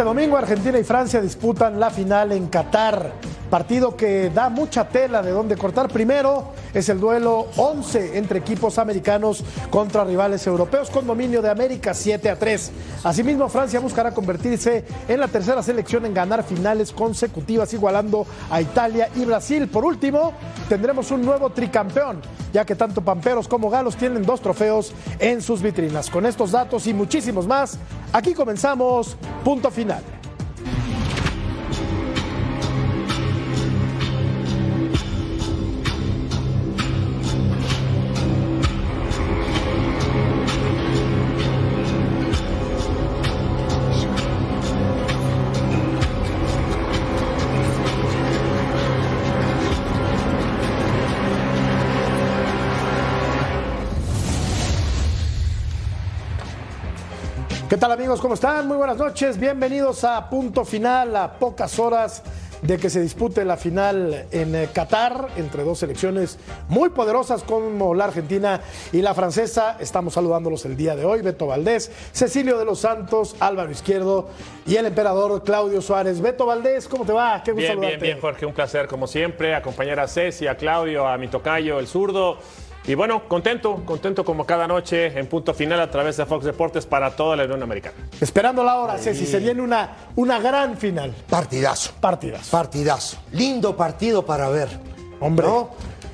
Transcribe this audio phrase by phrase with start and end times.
[0.00, 3.12] Este domingo Argentina y Francia disputan la final en Qatar.
[3.50, 5.88] Partido que da mucha tela de donde cortar.
[5.88, 11.92] Primero es el duelo 11 entre equipos americanos contra rivales europeos con dominio de América
[11.92, 12.70] 7 a 3.
[13.02, 19.08] Asimismo, Francia buscará convertirse en la tercera selección en ganar finales consecutivas, igualando a Italia
[19.16, 19.66] y Brasil.
[19.66, 20.32] Por último,
[20.68, 22.20] tendremos un nuevo tricampeón,
[22.52, 26.08] ya que tanto Pamperos como Galos tienen dos trofeos en sus vitrinas.
[26.08, 27.78] Con estos datos y muchísimos más,
[28.12, 30.19] aquí comenzamos Punto Final.
[57.80, 58.20] Tal amigos?
[58.20, 58.68] ¿Cómo están?
[58.68, 59.40] Muy buenas noches.
[59.40, 62.22] Bienvenidos a Punto Final, a pocas horas
[62.60, 67.94] de que se dispute la final en eh, Qatar entre dos selecciones muy poderosas como
[67.94, 68.60] la Argentina
[68.92, 69.78] y la francesa.
[69.80, 71.22] Estamos saludándolos el día de hoy.
[71.22, 74.28] Beto Valdés, Cecilio de los Santos, Álvaro Izquierdo
[74.66, 76.20] y el emperador Claudio Suárez.
[76.20, 77.42] Beto Valdés, ¿cómo te va?
[77.42, 77.96] Qué gusto bien, saludarte.
[77.96, 78.44] Bien, bien, Jorge.
[78.44, 82.36] Un placer como siempre acompañar a Ceci, a Claudio, a mi tocayo, el zurdo.
[82.86, 86.86] Y bueno, contento, contento como cada noche en punto final a través de Fox Deportes
[86.86, 87.94] para toda la Unión Americana.
[88.20, 91.14] Esperando la hora, Ceci, se viene una, una gran final.
[91.28, 91.92] Partidazo.
[92.00, 92.50] Partidazo.
[92.50, 93.18] Partidazo.
[93.32, 94.68] Lindo partido para ver.
[95.20, 95.46] Hombre.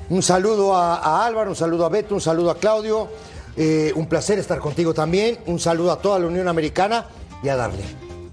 [0.09, 3.07] Un saludo a, Álvaro, un saludo a Beto, un saludo a Claudio.
[3.55, 5.39] Eh, un placer estar contigo también.
[5.47, 7.05] Un saludo a toda la Unión Americana
[7.43, 7.83] y a darle.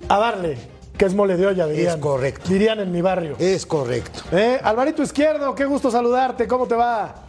[0.08, 1.94] A darle que es mole de olla, dirían.
[1.94, 2.48] Es correcto.
[2.48, 3.36] Dirían en mi barrio.
[3.38, 4.20] Es correcto.
[4.32, 7.23] Eh, Alvarito Izquierdo, qué gusto saludarte, ¿cómo te va?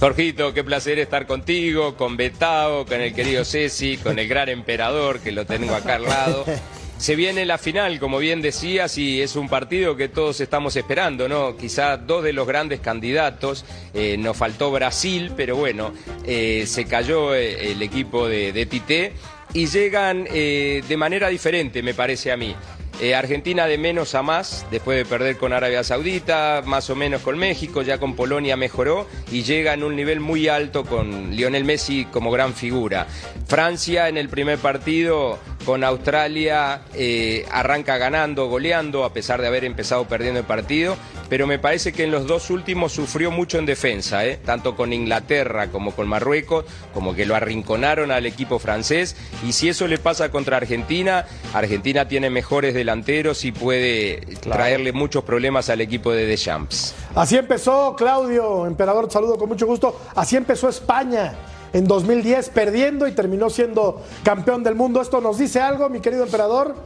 [0.00, 5.20] Jorgito, qué placer estar contigo, con Betao, con el querido Ceci, con el gran emperador
[5.20, 6.44] que lo tengo acá al lado.
[6.98, 11.28] Se viene la final, como bien decías, y es un partido que todos estamos esperando,
[11.28, 11.56] ¿no?
[11.56, 13.64] Quizá dos de los grandes candidatos.
[13.92, 15.92] Eh, nos faltó Brasil, pero bueno,
[16.24, 19.12] eh, se cayó eh, el equipo de, de Tite
[19.52, 22.56] y llegan de manera diferente, me parece a mí.
[23.00, 27.22] Eh, Argentina de menos a más, después de perder con Arabia Saudita, más o menos
[27.22, 31.64] con México, ya con Polonia mejoró y llega en un nivel muy alto con Lionel
[31.64, 33.08] Messi como gran figura.
[33.46, 39.64] Francia en el primer partido con Australia eh, arranca ganando, goleando, a pesar de haber
[39.64, 40.96] empezado perdiendo el partido,
[41.28, 44.38] pero me parece que en los dos últimos sufrió mucho en defensa, ¿eh?
[44.44, 49.16] tanto con Inglaterra como con Marruecos, como que lo arrinconaron al equipo francés,
[49.46, 55.24] y si eso le pasa contra Argentina, Argentina tiene mejores delanteros y puede traerle muchos
[55.24, 56.94] problemas al equipo de Deschamps.
[57.14, 61.34] Así empezó Claudio, emperador, saludo con mucho gusto, así empezó España
[61.74, 65.02] en 2010 perdiendo y terminó siendo campeón del mundo.
[65.02, 66.76] ¿Esto nos dice algo, mi querido emperador?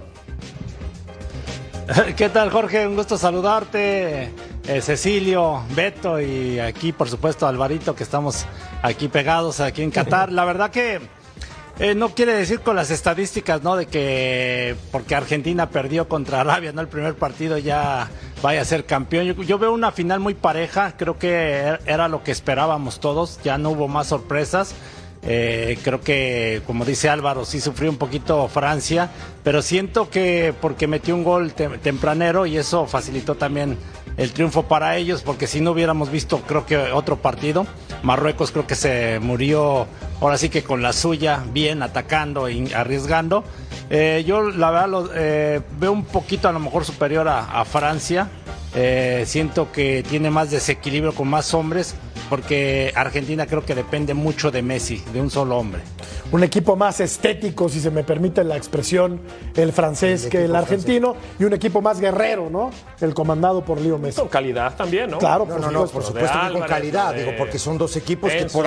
[2.17, 2.87] ¿Qué tal, Jorge?
[2.87, 4.31] Un gusto saludarte.
[4.67, 8.45] Eh, Cecilio, Beto y aquí, por supuesto, Alvarito, que estamos
[8.83, 10.33] aquí pegados aquí en Qatar.
[10.33, 11.01] La verdad que
[11.79, 13.77] eh, no quiere decir con las estadísticas, ¿no?
[13.77, 16.81] De que porque Argentina perdió contra Arabia, ¿no?
[16.81, 18.09] El primer partido ya
[18.43, 19.27] vaya a ser campeón.
[19.27, 23.59] Yo, veo una final muy pareja, creo que er, era lo que esperábamos todos, ya
[23.59, 24.75] no hubo más sorpresas.
[25.23, 29.11] Eh, creo que, como dice Álvaro, sí sufrió un poquito Francia,
[29.43, 33.77] pero siento que porque metió un gol tempranero y eso facilitó también
[34.19, 37.67] el triunfo para ellos, porque si no hubiéramos visto, creo que otro partido.
[38.03, 39.87] Marruecos creo que se murió,
[40.21, 43.45] ahora sí que con la suya, bien atacando y arriesgando.
[43.91, 48.29] Eh, yo la verdad eh, veo un poquito a lo mejor superior a, Francia.
[48.75, 51.95] Eh, siento que tiene más desequilibrio con más hombres,
[52.29, 55.81] porque Argentina creo que depende mucho de Messi, de un solo hombre.
[56.31, 59.21] Un equipo más estético, si se me permite la expresión,
[59.57, 62.71] el francés que el argentino, y un equipo más guerrero, ¿no?
[63.01, 64.21] El comandado por Leo Messi.
[64.21, 65.19] Con calidad también, ¿no?
[65.19, 68.67] Claro, por no, por supuesto que con calidad, digo, porque son dos equipos que por,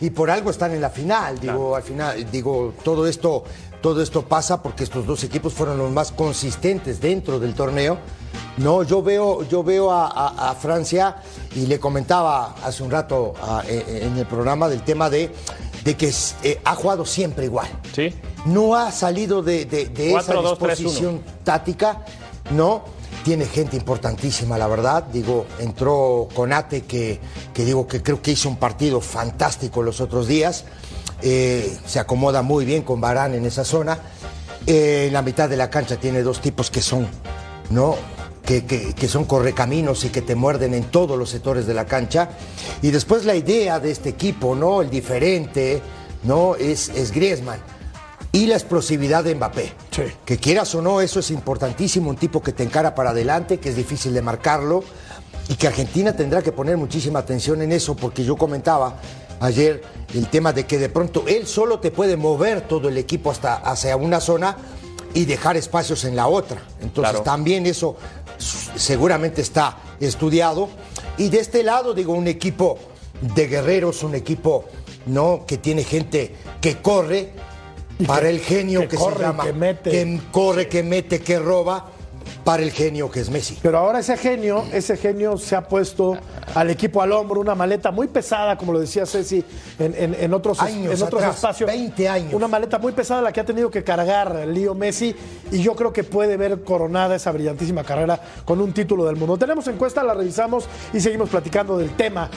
[0.00, 3.44] y por algo están en la final, digo, al final, digo, todo esto,
[3.82, 7.98] todo esto pasa porque estos dos equipos fueron los más consistentes dentro del torneo
[8.58, 11.16] no, yo veo, yo veo a, Francia
[11.56, 13.34] y le comentaba hace un rato
[13.66, 15.30] e, e, en el programa del tema de,
[15.84, 16.12] de que
[16.42, 17.68] eh, ha jugado siempre igual.
[17.94, 18.14] Sí.
[18.44, 19.62] No ha salido de,
[19.96, 22.04] esa disposición táctica,
[22.50, 23.02] no.
[23.24, 25.04] Tiene gente importantísima, la verdad.
[25.04, 27.20] Digo, entró Conate, que,
[27.54, 30.64] que digo que creo que hizo un partido fantástico los otros días.
[31.22, 33.98] Eh, se acomoda muy bien con Barán en esa zona.
[34.66, 37.06] Eh, en la mitad de la cancha tiene dos tipos que son,
[37.70, 37.96] ¿no?
[38.44, 42.30] que, son correcaminos y que te muerden en todos los sectores de la cancha.
[42.82, 44.82] Y después la idea de este equipo, ¿no?
[44.82, 45.80] El diferente,
[46.24, 46.56] ¿no?
[46.56, 47.60] Es, es Griezmann.
[48.32, 49.72] y la explosividad de Mbappé.
[50.24, 53.68] Que quieras o no, eso es importantísimo, un tipo que te encara para adelante, que
[53.68, 54.82] es difícil de marcarlo
[55.48, 58.96] y que Argentina tendrá que poner muchísima atención en eso, porque yo comentaba
[59.42, 59.82] ayer
[60.14, 63.56] el tema de que de pronto él solo te puede mover todo el equipo hasta
[63.56, 64.56] hacia una zona
[65.14, 66.62] y dejar espacios en la otra.
[66.80, 67.96] Entonces también eso
[68.38, 70.68] seguramente está estudiado.
[71.18, 72.78] Y de este lado, digo, un equipo
[73.20, 74.64] de guerreros, un equipo
[75.06, 75.44] ¿no?
[75.46, 77.32] que tiene gente que corre,
[78.06, 79.90] para el genio que, se llama, que, mete.
[79.90, 81.91] que corre, que mete, que roba,
[82.44, 83.58] para el genio que es Messi.
[83.62, 86.16] Pero ahora ese genio, ese genio se ha puesto
[86.54, 89.44] al equipo al hombro una maleta muy pesada, como lo decía Ceci,
[89.78, 91.68] en, otros, años en otros espacios.
[91.68, 92.34] 20 años.
[92.34, 95.14] Una maleta muy pesada la que ha tenido que cargar Lío Messi
[95.50, 99.36] y yo creo que puede ver coronada esa brillantísima carrera con un título del mundo.
[99.36, 102.30] Tenemos encuesta, la revisamos y seguimos platicando del tema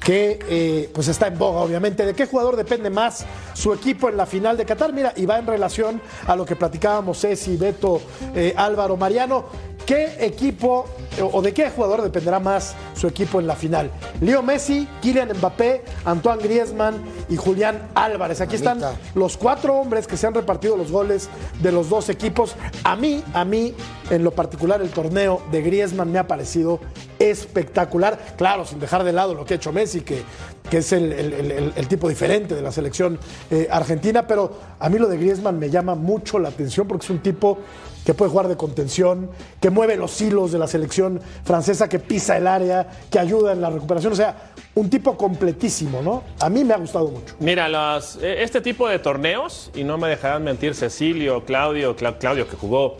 [0.00, 2.06] que eh, pues está en boga, obviamente.
[2.06, 4.92] ¿De qué jugador depende más su equipo en la final de Qatar?
[4.92, 8.00] Mira, y va en relación a lo que platicábamos Ceci, Beto,
[8.34, 9.44] eh, Álvaro, Mariano.
[9.90, 10.84] ¿Qué equipo
[11.20, 13.90] o de qué jugador dependerá más su equipo en la final?
[14.20, 18.40] Leo Messi, Kylian Mbappé, Antoine Griezmann y Julián Álvarez.
[18.40, 18.80] Aquí están
[19.16, 21.28] los cuatro hombres que se han repartido los goles
[21.60, 22.54] de los dos equipos.
[22.84, 23.74] A mí, a mí,
[24.10, 26.78] en lo particular, el torneo de Griezmann me ha parecido
[27.18, 28.16] espectacular.
[28.38, 30.22] Claro, sin dejar de lado lo que ha hecho Messi, que,
[30.70, 33.18] que es el, tipo diferente de la selección
[33.50, 37.10] eh, argentina, pero a mí lo de Griezmann me llama mucho la atención porque es
[37.10, 37.58] un tipo
[38.04, 39.30] que puede jugar de contención,
[39.60, 43.60] que mueve los hilos de la selección francesa, que pisa el área, que ayuda en
[43.60, 44.12] la recuperación.
[44.12, 46.22] O sea, un tipo completísimo, ¿no?
[46.40, 47.34] A mí me ha gustado mucho.
[47.40, 47.68] Mira,
[48.20, 52.96] e, este tipo de torneos, y no me dejarán mentir Cecilio, Claudio, Claudio que jugó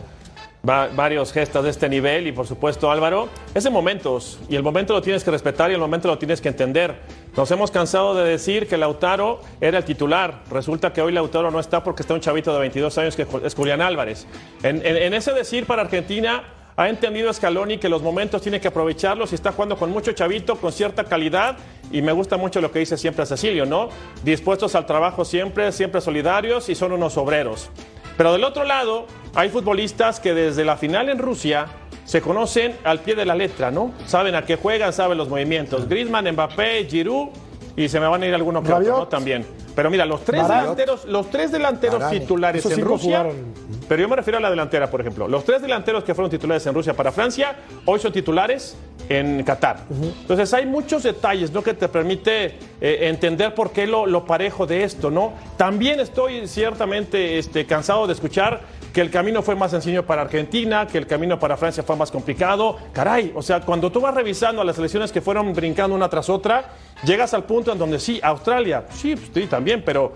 [0.63, 4.93] varios gestos de este nivel y por supuesto Álvaro, es de momentos y el momento
[4.93, 6.95] lo tienes que respetar y el momento lo tienes que entender.
[7.35, 10.43] Nos hemos cansado de decir que Lautaro era el titular.
[10.51, 13.55] Resulta que hoy Lautaro no está porque está un chavito de 22 años que es
[13.55, 14.27] Julián Álvarez.
[14.61, 16.43] En, ese decir para Argentina
[16.77, 20.55] ha entendido Scaloni que los momentos tiene que aprovecharlos y está jugando con mucho chavito,
[20.55, 21.57] con cierta calidad
[21.91, 23.89] y me gusta mucho lo que dice siempre Cecilio, ¿no?
[24.23, 27.69] Dispuestos al trabajo siempre, siempre solidarios y son unos obreros.
[28.17, 31.67] Pero del otro lado, hay futbolistas que desde la final en Rusia
[32.05, 33.93] se conocen al pie de la letra, ¿no?
[34.05, 35.87] Saben a qué juegan, saben los movimientos.
[35.87, 37.29] Griezmann, Mbappé, Giroud
[37.75, 39.07] y se me van a ir algunos que ¿no?
[39.07, 39.45] También.
[39.75, 43.25] Pero mira, los tres delanteros, los tres delanteros titulares en Rusia.
[43.87, 45.27] Pero yo me refiero a la delantera, por ejemplo.
[45.27, 48.77] Los tres delanteros que fueron titulares en Rusia para Francia, hoy son titulares
[49.09, 49.81] en Qatar.
[50.21, 51.61] Entonces hay muchos detalles ¿no?
[51.61, 55.33] que te permite eh, entender por qué lo, lo, parejo de esto, ¿no?
[55.57, 58.61] También estoy ciertamente este, cansado de escuchar
[58.93, 62.11] que el camino fue más sencillo para Argentina, que el camino para Francia fue más
[62.11, 62.77] complicado.
[62.93, 66.29] Caray, o sea, cuando tú vas revisando a las selecciones que fueron brincando una tras
[66.29, 66.65] otra,
[67.03, 70.13] llegas al punto en donde sí, Australia, sí, pues, sí también, pero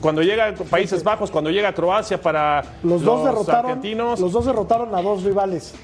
[0.00, 4.20] cuando llega Países Bajos, cuando llega Croacia para los, dos derrotaron, argentinos.
[4.20, 5.74] Los dos derrotaron a dos rivales,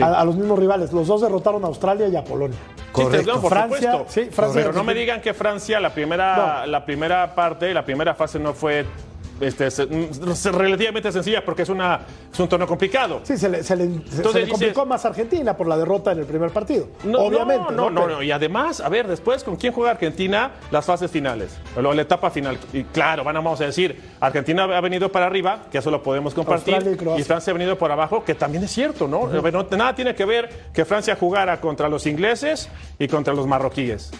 [0.00, 0.92] a, los mismos rivales.
[0.92, 2.58] Los dos derrotaron a Australia y a Polonia.
[2.92, 3.40] Correcto.
[3.40, 7.74] por Francia, Sí, Francia, pero no me digan que Francia, la primera, la primera parte,
[7.74, 8.86] la primera fase no fue
[9.40, 12.00] este, mm, relativamente sencilla porque es, una,
[12.32, 13.20] es un torneo complicado.
[13.22, 16.88] Sí, se le, se le, complicó más Argentina por la derrota en el primer partido.
[17.04, 17.72] Obviamente.
[17.72, 21.56] No, no, no, Y además, a ver, después, ¿con quién juega Argentina las fases finales?
[21.76, 22.58] O la etapa final.
[22.72, 26.98] Y claro, vamos a decir, Argentina ha venido para arriba, que eso lo podemos compartir.
[27.16, 29.28] Y, Francia ha venido por abajo, que también es cierto, ¿no?
[29.76, 34.12] Nada tiene que ver que Francia jugara contra los ingleses y contra los marroquíes.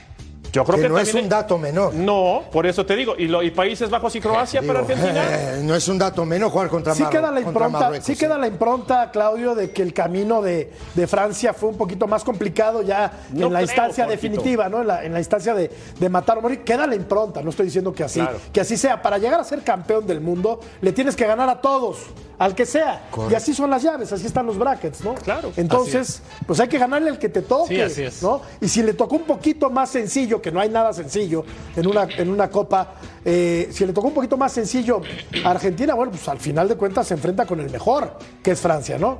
[0.56, 1.92] Yo creo que, no es un dato menor.
[1.92, 3.14] No, por eso te digo.
[3.18, 5.24] ¿Y, Países Bajos y Croacia para Argentina?
[5.36, 8.46] Eh, no es un dato menor jugar contra, sí queda la impronta, Sí queda la
[8.46, 10.72] impronta, Claudio, de que el camino de,
[11.06, 14.80] Francia fue un poquito más complicado ya en la instancia definitiva, ¿no?
[14.80, 15.70] En la, instancia de,
[16.08, 16.62] matar o morir.
[16.64, 18.22] Queda la impronta, no estoy diciendo que así,
[18.52, 19.02] que así sea.
[19.02, 21.98] Para llegar a ser campeón del mundo, le tienes que ganar a todos
[22.38, 23.08] al que sea.
[23.30, 25.14] Y así son las llaves, así están los brackets, ¿no?
[25.14, 25.52] Claro.
[25.56, 28.22] Entonces, pues hay que ganarle al que te toque, así es.
[28.22, 28.42] ¿no?
[28.60, 32.04] Y si le tocó un poquito más sencillo, que no hay nada sencillo en una,
[32.04, 35.00] en una copa, eh, si le tocó un poquito más sencillo
[35.44, 38.60] a Argentina, bueno, pues al final de cuentas se enfrenta con el mejor, que es
[38.60, 39.18] Francia, ¿no?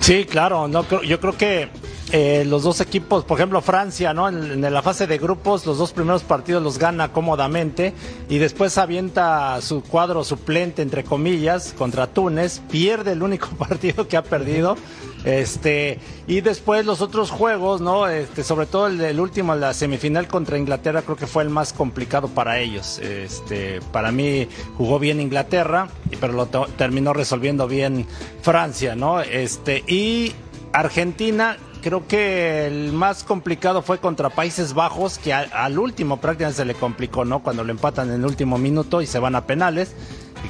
[0.00, 1.68] Sí, claro, no, yo creo que
[2.12, 4.26] eh, los dos equipos, por ejemplo Francia, ¿no?
[4.26, 7.92] En, la fase de grupos, los dos primeros partidos los gana cómodamente
[8.30, 14.16] y después avienta su cuadro suplente, entre comillas, contra Túnez, pierde el único partido que
[14.16, 14.78] ha perdido.
[15.24, 18.08] Este, y después los otros juegos, ¿no?
[18.08, 22.28] Este, sobre todo el, último, la semifinal contra Inglaterra, creo que fue el más complicado
[22.28, 22.98] para ellos.
[22.98, 25.88] Este, para mí jugó bien Inglaterra,
[26.20, 28.06] pero lo terminó resolviendo bien
[28.42, 29.20] Francia, ¿no?
[29.20, 30.32] Este, y
[30.72, 36.64] Argentina, creo que el más complicado fue contra Países Bajos, que al, último prácticamente se
[36.64, 37.42] le complicó, ¿no?
[37.42, 39.94] Cuando lo empatan en el último minuto y se van a penales.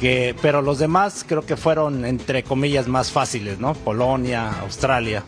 [0.01, 3.75] Que, pero los demás creo que fueron, entre comillas, más fáciles, ¿no?
[3.75, 5.25] Polonia, Australia.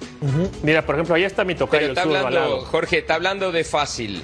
[0.62, 1.88] Mira, por ejemplo, ahí está mi tocayo.
[1.88, 4.22] está hablando, Jorge, está hablando de fácil.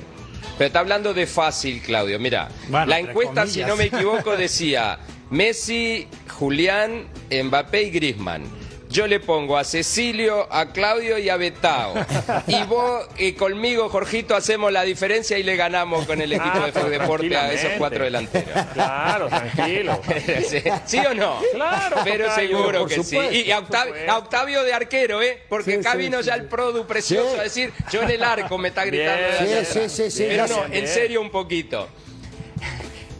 [0.56, 2.18] Pero está hablando de fácil, Claudio.
[2.18, 4.98] Mira, la encuesta, si no me equivoco, decía
[5.30, 8.57] Messi, Julián, Mbappé y Griezmann
[8.90, 11.94] yo le pongo a Cecilio, a Claudio y a Betao.
[12.46, 16.72] Y vos y conmigo, Jorgito, hacemos la diferencia y le ganamos con el equipo de
[16.72, 18.66] Fede Deporte a esos cuatro delanteros.
[18.72, 20.00] Claro, tranquilo.
[20.86, 21.40] ¿Sí, o no?
[21.52, 21.96] Claro.
[22.04, 23.18] Pero seguro que sí.
[23.18, 25.42] Y a Octavio, de arquero, ¿eh?
[25.48, 28.84] Porque acá vino ya el produ precioso a decir, yo en el arco me está
[28.84, 29.64] gritando.
[29.64, 31.88] sí, sí, sí, Pero no, en serio un poquito.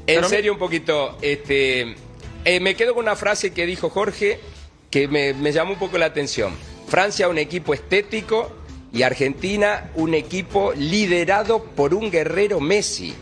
[0.07, 1.19] En serio un poquito.
[1.21, 1.95] Este,
[2.45, 4.41] eh, me quedo con una frase que dijo Jorge
[4.91, 6.55] que me, me llamó un poco la atención.
[6.89, 8.53] Francia un equipo estético
[8.93, 13.15] y Argentina un equipo liderado por un guerrero Messi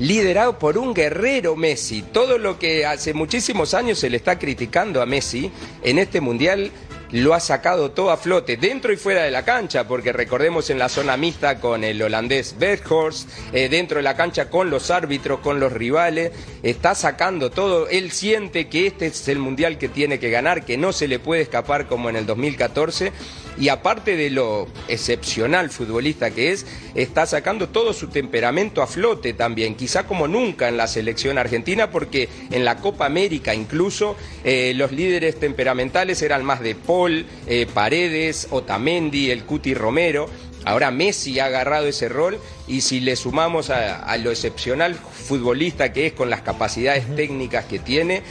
[0.00, 2.02] liderado por un guerrero Messi.
[2.02, 5.52] Todo lo que hace muchísimos años se le está criticando a Messi
[5.84, 6.72] en este mundial
[7.12, 10.78] lo ha sacado todo a flote, dentro y fuera de la cancha, porque recordemos en
[10.78, 15.40] la zona mixta con el holandés Berghorst, eh, dentro de la cancha con los árbitros,
[15.40, 17.88] con los rivales, está sacando todo.
[17.88, 21.18] Él siente que este es el mundial que tiene que ganar, que no se le
[21.18, 23.12] puede escapar como en el 2014
[23.58, 29.34] y aparte de lo excepcional futbolista que es, está sacando todo su temperamento a flote
[29.34, 34.72] también, quizá como nunca en la selección argentina, porque en la Copa América incluso eh,
[34.74, 40.28] los líderes temperamentales eran más de Paul, eh, Paredes, Otamendi, el Cuti Romero.
[40.66, 42.38] Ahora Messi ha agarrado ese rol
[42.68, 47.78] y si le sumamos a, lo excepcional futbolista que es con las capacidades técnicas que
[47.78, 48.22] tiene,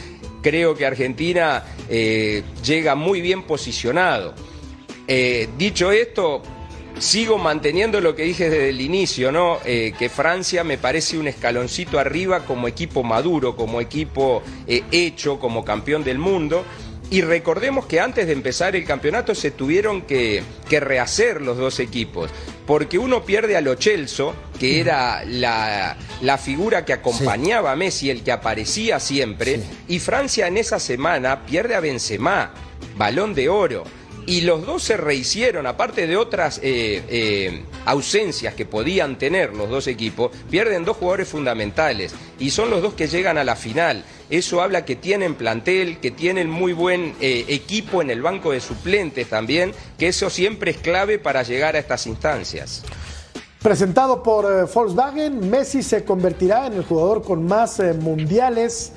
[0.44, 4.36] creo que Argentina eh, llega muy bien posicionado.
[5.08, 6.44] Eh, dicho esto,
[7.00, 9.58] sigo manteniendo lo que dije desde el inicio, ¿no?
[9.66, 15.66] Eh, que Francia me parece un escaloncito arriba como equipo maduro, como equipo hecho, como
[15.66, 16.64] campeón del mundo.
[17.12, 22.30] Y recordemos que antes de empezar el campeonato se tuvieron que, rehacer los dos equipos,
[22.68, 25.98] porque uno pierde a Lo Celso, que era la,
[26.38, 31.74] figura que acompañaba a Messi, el que aparecía siempre, y Francia en esa semana pierde
[31.74, 32.54] a Benzema,
[32.96, 33.86] balón de oro.
[34.28, 39.70] Y los dos se rehicieron, aparte de otras eh, eh, ausencias que podían tener los
[39.70, 44.06] dos equipos, pierden dos jugadores fundamentales y son los dos que llegan a la final.
[44.30, 48.62] Eso habla que tienen plantel, que tienen muy buen eh, equipo en el banco de
[48.62, 52.84] suplentes también, que eso siempre es clave para llegar a estas instancias.
[53.62, 58.94] Presentado por Volkswagen, Messi se convertirá en el jugador con más mundiales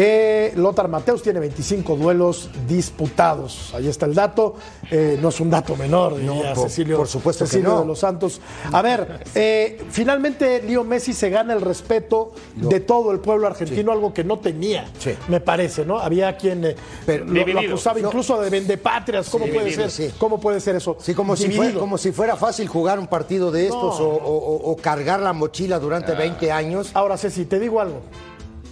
[0.00, 3.72] eh, Lothar Mateus tiene 25 duelos disputados.
[3.74, 4.54] Ahí está el dato.
[4.92, 7.80] Eh, no es un dato menor, no, por, Cecilio, por supuesto Cecilio que no.
[7.80, 8.40] de los Santos.
[8.72, 13.90] A ver, eh, finalmente Leo Messi se gana el respeto de todo el pueblo argentino,
[13.90, 14.88] algo que no tenía,
[15.26, 15.98] me parece, ¿no?
[15.98, 16.76] Había quien eh,
[17.26, 19.28] lo, acusaba incluso de vendepatrias.
[19.28, 20.12] ¿Cómo puede ser?
[20.16, 20.96] ¿Cómo puede ser eso?
[21.00, 25.18] Sí, como si, fuera, como si fuera fácil jugar un partido de estos o, cargar
[25.18, 26.56] la mochila durante 20 ah.
[26.56, 26.90] años.
[26.94, 28.00] Ahora, Ceci, te digo algo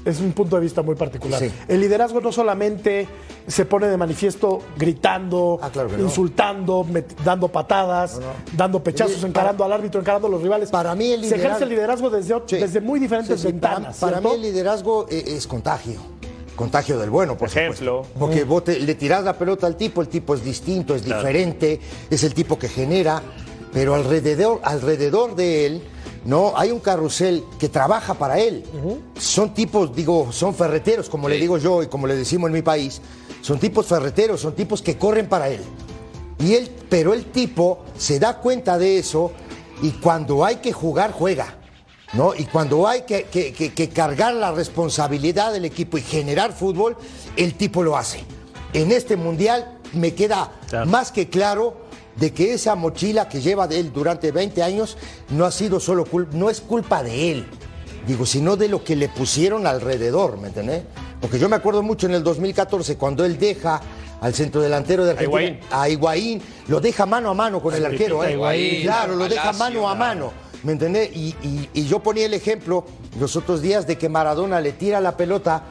[0.07, 1.43] es un punto de vista muy particular.
[1.67, 3.09] El liderazgo no solamente
[3.47, 6.87] se pone de manifiesto gritando, ah, insultando,
[7.25, 8.21] dando patadas,
[8.57, 10.71] dando pechazos, encarando al árbitro, encarando a los rivales.
[10.71, 11.37] Para mí el liderazgo...
[11.37, 13.99] Se ejerce el liderazgo desde, desde muy diferentes ventanas.
[13.99, 16.01] Para, mí el liderazgo e, es, contagio.
[16.55, 18.07] Contagio del bueno, por, ejemplo.
[18.19, 22.25] Porque vos le tirás la pelota al tipo, el tipo es distinto, es diferente, es
[22.25, 23.21] el tipo que genera,
[23.73, 25.83] pero alrededor, alrededor de él
[26.27, 28.65] no, hay un carrusel que trabaja para él.
[29.17, 32.63] Son tipos, digo, son ferreteros, como le digo yo y como le decimos en mi
[32.63, 33.01] país.
[33.43, 35.61] Son tipos ferreteros, son tipos que corren para él.
[36.41, 39.33] Y él, pero el tipo se da cuenta de eso
[39.83, 41.59] y cuando hay que jugar, juega.
[42.13, 42.35] ¿no?
[42.35, 46.97] Y cuando hay que, cargar la responsabilidad del equipo y generar fútbol,
[47.37, 48.25] el tipo lo hace.
[48.73, 50.53] En este mundial me queda
[50.87, 51.86] más que claro
[52.19, 54.97] de que esa mochila que lleva de él durante 20 años
[55.31, 57.47] no ha sido solo culpa, no es culpa de él,
[58.07, 60.83] digo, sino de lo que le pusieron alrededor, ¿me entendés?
[61.21, 63.81] Porque yo me acuerdo mucho en el 2014 cuando él deja
[64.21, 68.25] al centro delantero de Argentina, a Higuaín, lo deja mano a mano con el arquero,
[68.25, 68.81] ¿eh?
[68.83, 70.33] claro, lo deja mano a mano.
[70.63, 71.11] ¿Me entendés?
[71.15, 72.87] y, yo ponía el ejemplo
[73.21, 75.65] los otros días de que Maradona le tira la pelota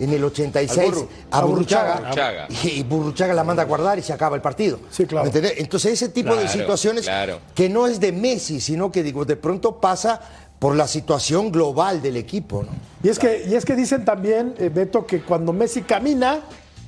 [0.00, 0.94] en el 86
[1.30, 4.80] a Burruchaga, y Burruchaga la manda a guardar y se acaba el partido.
[4.90, 5.30] Sí, claro.
[5.32, 7.08] Entonces ese tipo de situaciones
[7.54, 10.20] que no es de Messi, sino que digo, de pronto pasa
[10.58, 12.62] por la situación global del equipo.
[12.62, 12.70] ¿no?
[13.02, 16.40] Y, es que, y es que dicen también, eh, Beto, que cuando Messi camina,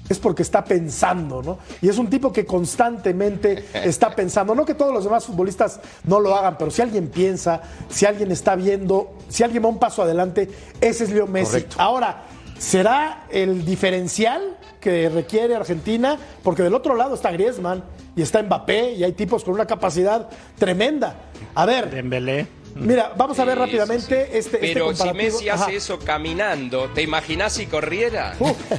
[0.09, 1.59] es porque está pensando, ¿no?
[1.81, 4.55] Y es un tipo que constantemente está pensando.
[4.55, 8.31] No que todos los demás futbolistas no lo hagan, pero si alguien piensa, si alguien
[8.31, 10.51] está viendo, si alguien va un paso adelante,
[10.81, 11.65] ese es Leo Messi.
[11.79, 12.25] Ahora,
[12.63, 16.17] ¿será el diferencial que requiere Argentina?
[16.43, 17.83] Porque del otro lado está Griezmann
[18.15, 21.17] y está Mbappé y hay tipos con una capacidad tremenda.
[21.55, 21.91] A ver.
[21.91, 22.62] Dembélé.
[22.75, 27.53] Mira, vamos a ver rápidamente este, este Pero si Messi hace eso caminando, ¿te imaginas
[27.53, 28.35] si corriera?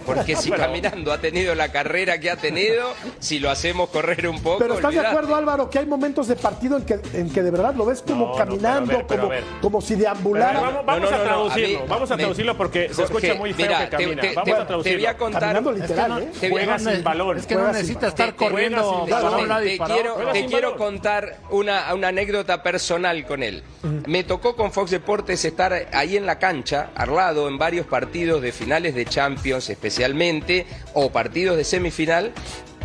[0.05, 4.41] Porque si caminando ha tenido la carrera que ha tenido, si lo hacemos correr un
[4.41, 4.59] poco.
[4.59, 7.51] Pero ¿estás de acuerdo, Álvaro, que hay momentos de partido en que, en que de
[7.51, 9.29] verdad lo ves como caminando, como,
[9.61, 10.81] como si deambulara?
[10.85, 14.21] vamos, a traducirlo, vamos a traducirlo porque se escucha muy feo que camina.
[14.21, 14.83] Te, vamos a traducirlo.
[14.83, 15.63] Te voy a contar.
[15.63, 16.31] Literal, ¿eh?
[16.39, 17.37] te juega sin balón.
[17.37, 19.05] Es que no necesita estar corriendo.
[19.63, 23.63] Te quiero, te quiero contar una, una anécdota personal con él.
[23.83, 28.41] Me tocó con Fox Deportes estar ahí en la cancha, al lado, en varios partidos
[28.41, 32.31] de finales de Champions especialmente, o partidos de semifinal,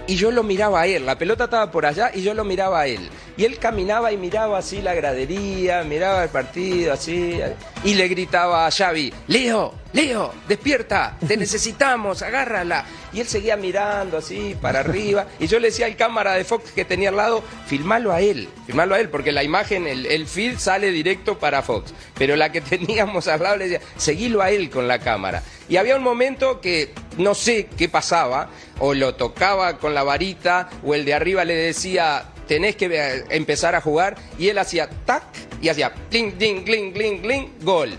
[0.08, 2.80] y yo lo miraba a él, la pelota estaba por allá y yo lo miraba
[2.80, 3.10] a él.
[3.36, 7.38] Y él caminaba y miraba así la gradería, miraba el partido así,
[7.84, 12.85] y le gritaba a Xavi, Leo, Leo, despierta, te necesitamos, agárrala.
[13.11, 16.73] Y él seguía mirando así para arriba, y yo le decía al cámara de Fox
[16.73, 20.26] que tenía al lado, filmalo a él, filmalo a él, porque la imagen, el, el
[20.26, 24.50] feed sale directo para Fox, pero la que teníamos al lado le decía, seguilo a
[24.50, 25.42] él con la cámara.
[25.71, 30.68] Y había un momento que no sé qué pasaba, o lo tocaba con la varita,
[30.85, 34.90] o el de arriba le decía, tenés que eh, empezar a jugar, y él hacía
[35.07, 35.23] tac,
[35.62, 37.90] y hacía cling, cling, cling, cling, cling, gol.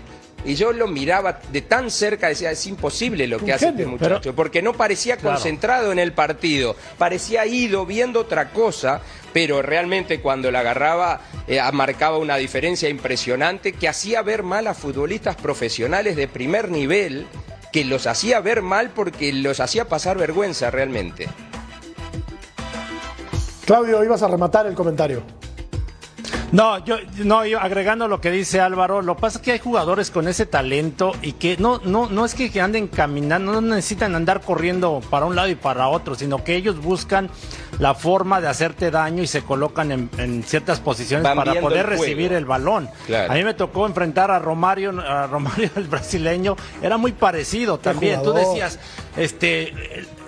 [0.44, 4.34] Y yo lo miraba de tan cerca, decía, es imposible lo que hace este muchacho,
[4.34, 9.00] porque no parecía concentrado en el partido, parecía ido viendo otra cosa,
[9.32, 14.74] pero realmente cuando la agarraba eh, marcaba una diferencia impresionante que hacía ver mal a
[14.74, 17.26] futbolistas profesionales de primer nivel
[17.72, 21.28] que los hacía ver mal porque los hacía pasar vergüenza realmente.
[23.64, 25.22] Claudio, ibas a rematar el comentario.
[26.52, 29.58] No, yo, no, yo agregando lo que dice Álvaro, lo que pasa es que hay
[29.60, 34.16] jugadores con ese talento y que no, no, no es que anden caminando, no necesitan
[34.16, 37.30] andar corriendo para un lado y para otro, sino que ellos buscan
[37.78, 42.44] la forma de hacerte daño y se colocan en, ciertas posiciones para poder recibir el
[42.44, 42.88] balón.
[43.28, 48.22] A mí me tocó enfrentar a Romario, a Romario el brasileño, era muy parecido también.
[48.22, 48.78] Tú decías,
[49.16, 49.72] este,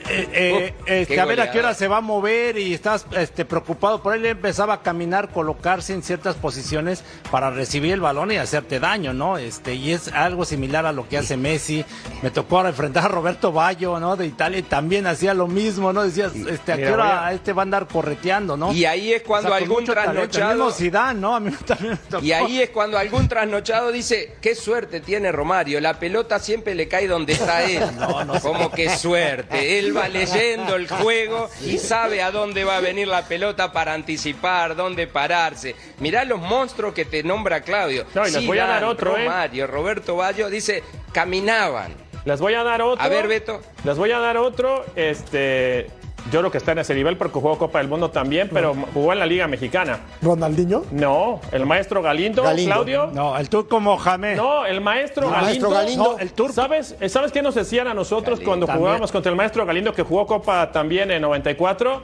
[0.09, 3.45] eh, eh, este, a ver a qué hora se va a mover y estás este,
[3.45, 4.27] preocupado por él.
[4.27, 9.39] Empezaba a caminar, colocarse en ciertas posiciones para recibir el balón y hacerte daño, ¿no?
[9.39, 11.85] Este, y es algo similar a lo que hace Messi.
[12.23, 14.17] Me tocó enfrentar a Roberto Ballo, ¿no?
[14.17, 16.03] De Italia y también hacía lo mismo, ¿no?
[16.03, 18.73] Decías, este, a qué hora este va a andar correteando, ¿no?
[18.73, 20.73] Y ahí es cuando algún trasnochado.
[21.15, 21.41] ¿no?
[22.23, 26.89] Y ahí es cuando algún trasnochado dice, qué suerte tiene Romario, la pelota siempre le
[26.89, 27.83] cae donde está él.
[27.99, 29.79] no, no Como qué suerte.
[29.79, 33.95] Él va leyendo el juego y sabe a dónde va a venir la pelota para
[33.95, 35.75] anticipar, dónde pararse.
[35.99, 38.07] Mirá los monstruos que te nombra Claudio.
[38.15, 39.27] No, les voy a dar otro, ¿eh?
[39.27, 41.95] Mario, Roberto Bayo, dice, caminaban.
[42.25, 43.05] Les voy a dar otro.
[43.05, 43.61] A ver, Beto.
[43.85, 44.85] Les voy a dar otro.
[44.95, 45.91] Este,
[46.31, 49.13] yo creo que está en ese nivel porque jugó Copa del Mundo también, pero jugó
[49.13, 50.01] en la Liga Mexicana.
[50.21, 50.85] ¿Ronaldinho?
[50.91, 53.11] No, el maestro Galindo, Claudio.
[53.13, 54.37] No, el turco Mohamed.
[54.37, 55.71] No, el maestro Galindo.
[55.71, 56.53] Maestro el turco.
[56.53, 60.27] ¿Sabes, ¿Sabes qué nos decían a nosotros cuando jugábamos contra el maestro Galindo que jugó
[60.27, 62.03] Copa también en 94?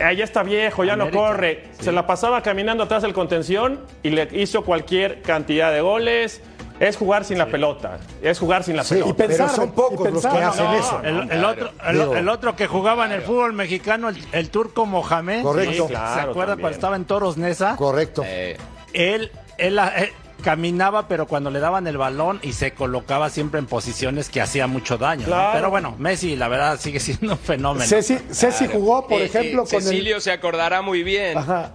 [0.00, 1.64] Ahí está viejo, ya no corre.
[1.80, 6.40] Se la pasaba caminando atrás del contención y le hizo cualquier cantidad de goles.
[6.80, 7.98] Es jugar sin la pelota.
[8.22, 9.10] Es jugar sin la pelota.
[9.10, 11.00] Y pensar, son pocos los que hacen eso.
[11.02, 11.72] El, otro,
[12.16, 15.42] el, otro que jugaba en el fútbol mexicano, el, turco Mohamed.
[15.42, 15.88] Correcto.
[15.88, 17.76] ¿Se acuerda cuando estaba en Toros Nesa?
[17.76, 18.22] Correcto.
[18.24, 18.56] Eh,
[18.92, 19.80] él, él,
[20.42, 24.66] caminaba, pero cuando le daban el balón y se colocaba siempre en posiciones que hacía
[24.66, 25.26] mucho daño.
[25.52, 27.86] Pero bueno, Messi, la verdad, sigue siendo un fenómeno.
[27.86, 31.36] Ceci, jugó, por eh, ejemplo, con Cecilio se acordará muy bien.
[31.36, 31.72] Ajá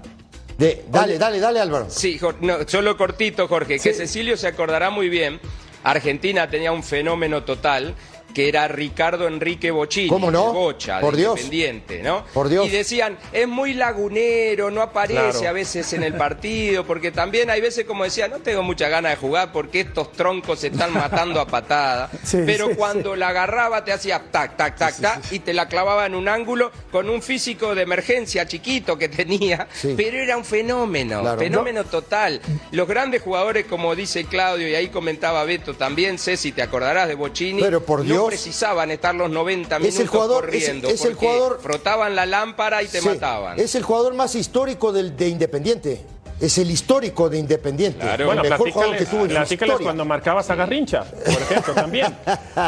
[0.90, 1.88] dale, dale, dale, Álvaro.
[1.90, 2.20] Sí,
[2.68, 5.40] solo cortito, Jorge, que Cecilio se acordará muy bien.
[5.84, 7.96] Argentina tenía un fenómeno total
[8.34, 10.54] que era Ricardo Enrique Bochini, ¿Cómo no?
[10.54, 11.40] Bocha, Por Dios.
[11.40, 12.26] Independiente, ¿no?
[12.34, 12.68] Por Dios.
[12.68, 17.62] Y decían, es muy lagunero, no aparece a veces en el partido, porque también hay
[17.62, 21.40] veces como decía, no tengo mucha ganas de jugar porque estos troncos se están matando
[21.40, 22.10] a patada.
[22.32, 26.16] pero cuando la agarraba te hacía tac, tac, tac, tac, y te la clavaba en
[26.16, 31.84] un ángulo con un físico de emergencia chiquito que tenía, pero era un fenómeno, fenómeno
[31.84, 32.42] total.
[32.72, 37.16] Los grandes jugadores, como dice Claudio, y ahí comentaba Beto también, Ceci, te acordarás de
[37.16, 37.62] Bochini.
[37.62, 40.88] Pero por Dios precisaban estar los 90 minutos es el jugador, corriendo.
[40.90, 43.60] Es, el jugador, frotaban la lámpara y te mataban.
[43.60, 46.06] Es el jugador más histórico del, de Independiente.
[46.40, 48.00] Es el histórico de Independiente.
[48.00, 48.26] Claro.
[48.26, 52.16] Bueno, mejor jugador que tuvo en cuando marcabas a Garrincha, por ejemplo, también.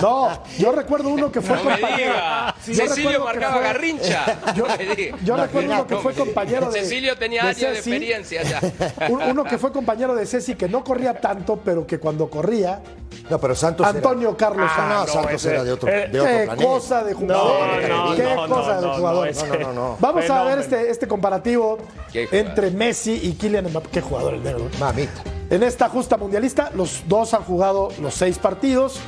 [0.01, 2.13] No, yo recuerdo uno que fue no compañero.
[2.62, 4.54] Cecilio marcaba a Garrincha.
[4.56, 4.65] Yo,
[5.23, 6.82] yo recuerdo uno que fue compañero de.
[6.82, 8.62] Cecilio tenía años de experiencia ya.
[9.10, 12.82] Uno que fue compañero de Ceci, que no corría tanto, pero que cuando corría.
[13.30, 13.88] No, pero Santos.
[13.88, 18.15] Antonio Carlos ah, no, Santos era de otro, eh, de otro qué cosa de jugador.
[18.15, 19.30] qué cosa de jugador.
[19.36, 19.97] No, no, no.
[19.99, 21.78] Vamos a ver este, este comparativo
[22.13, 23.89] entre Messi y Kylian Mbappé.
[23.91, 24.69] Qué jugador el negro.
[24.79, 25.23] Mamita.
[25.49, 28.99] En esta justa mundialista, los dos han jugado los seis partidos.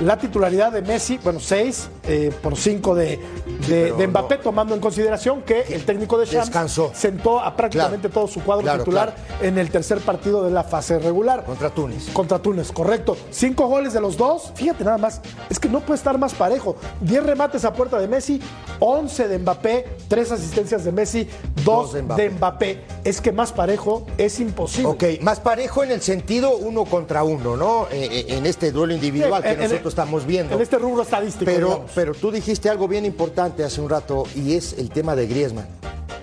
[0.00, 3.20] La titularidad de Messi, bueno, seis eh, por cinco de,
[3.68, 8.42] de, Mbappé, tomando en consideración que el técnico de Champs sentó a prácticamente todo su
[8.42, 11.44] cuadro titular en el tercer partido de la fase regular.
[11.44, 12.08] Contra Túnez.
[12.14, 13.14] Contra Túnez, correcto.
[13.30, 14.52] Cinco goles de los dos.
[14.54, 16.76] Fíjate nada más, es que no puede estar más parejo.
[17.02, 18.40] Diez remates a puerta de Messi,
[18.78, 21.28] once de Mbappé, tres asistencias de Messi,
[21.62, 22.84] dos, de, Mbappé.
[23.04, 24.88] Es que más parejo es imposible.
[24.88, 27.86] Ok, más parejo en el sentido uno contra uno, ¿no?
[27.90, 30.54] Eh, eh, en este duelo individual que nosotros estamos viendo.
[30.54, 31.44] En este rubro estadístico.
[31.44, 35.26] Pero, pero tú dijiste algo bien importante hace un rato y es el tema de
[35.26, 35.66] Griezmann.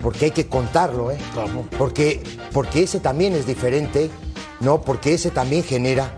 [0.02, 1.18] Porque hay que contarlo, ¿eh?
[1.76, 4.10] Porque, porque ese también es diferente,
[4.60, 4.80] ¿no?
[4.80, 6.16] Porque ese también genera.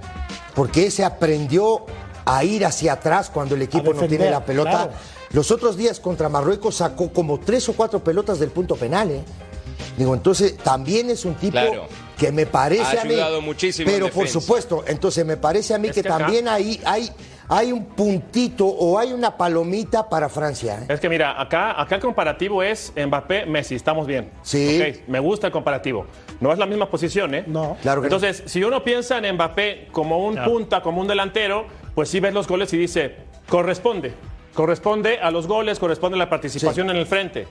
[0.55, 1.87] Porque ese aprendió
[2.27, 4.91] a ir hacia atrás cuando el equipo no tiene la pelota.
[5.33, 9.23] Los otros días contra Marruecos sacó como tres o cuatro pelotas del punto penal, ¿eh?
[9.97, 11.59] Digo, entonces también es un tipo
[12.21, 13.47] que me parece ha ayudado a mí.
[13.47, 13.91] muchísimo.
[13.91, 17.09] Pero por supuesto, entonces me parece a mí que, también ahí hay,
[17.49, 20.81] hay un puntito o hay una palomita para Francia.
[20.83, 20.93] ¿eh?
[20.93, 24.31] Es que mira, acá, acá el comparativo es Mbappé-Messi, estamos bien.
[24.43, 25.03] Sí.
[25.07, 26.05] me gusta el comparativo.
[26.41, 27.45] No es la misma posición, ¿eh?
[27.47, 27.79] No.
[27.81, 32.11] Claro que Entonces, si uno piensa en Mbappé como un punta, como un delantero, pues
[32.11, 33.17] sí ves los goles y dice,
[33.49, 34.13] corresponde.
[34.55, 37.47] Corresponde a los goles, corresponde a la participación en el frente.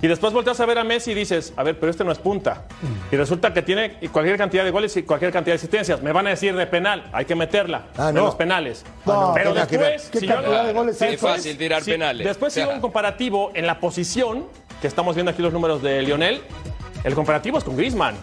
[0.00, 2.18] Y después volteas a ver a Messi y dices, a ver, pero este no es
[2.18, 2.64] punta.
[3.10, 6.02] Y resulta que tiene cualquier cantidad de goles y cualquier cantidad de asistencias.
[6.02, 8.84] Me van a decir de penal, hay que meterla ah, en los penales.
[9.06, 12.26] No, pero después, ¿qué cantidad de goles es fácil tirar penales.
[12.26, 14.46] Después sigue un comparativo en la posición,
[14.80, 16.42] que estamos viendo aquí los números de Lionel.
[17.04, 18.14] El comparativo es con Griezmann.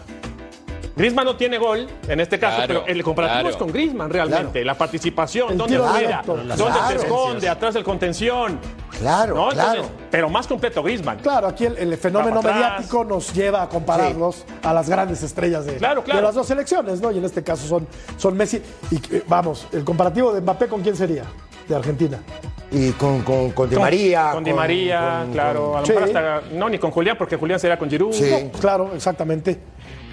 [1.00, 4.62] Griezmann no tiene gol en este caso, pero el comparativo es con Griezmann realmente.
[4.64, 8.58] La participación, dónde juega, dónde se esconde, atrás del contención.
[8.98, 9.84] Claro, claro.
[10.10, 11.18] pero más completo Griezmann.
[11.20, 16.20] Claro, aquí el, fenómeno mediático nos lleva a compararlos a las grandes estrellas de, de,
[16.20, 17.10] las dos selecciones, ¿no?
[17.10, 18.60] Y en este caso son, son Messi.
[18.90, 21.24] Y eh, vamos, el comparativo de Mbappé con quién sería?
[21.66, 22.18] De Argentina.
[22.70, 24.30] Y con, con, Di María.
[24.32, 25.78] Con, Di María, claro.
[25.78, 28.12] A lo mejor hasta, no, ni con Julián, porque Julián sería con Giroud.
[28.12, 28.50] Sí.
[28.60, 29.58] claro, exactamente.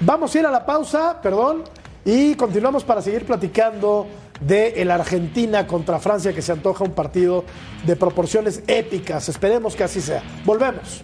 [0.01, 1.63] Vamos a ir a la pausa, perdón,
[2.05, 4.07] y continuamos para seguir platicando
[4.39, 7.43] de el Argentina contra Francia, que se antoja un partido
[7.86, 9.27] de proporciones épicas.
[9.27, 10.21] Esperemos que así sea.
[10.45, 11.01] Volvemos.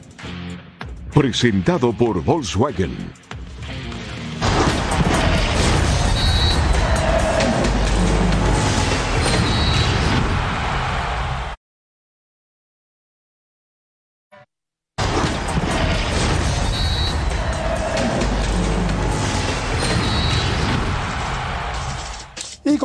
[1.13, 3.22] Presentado por Volkswagen.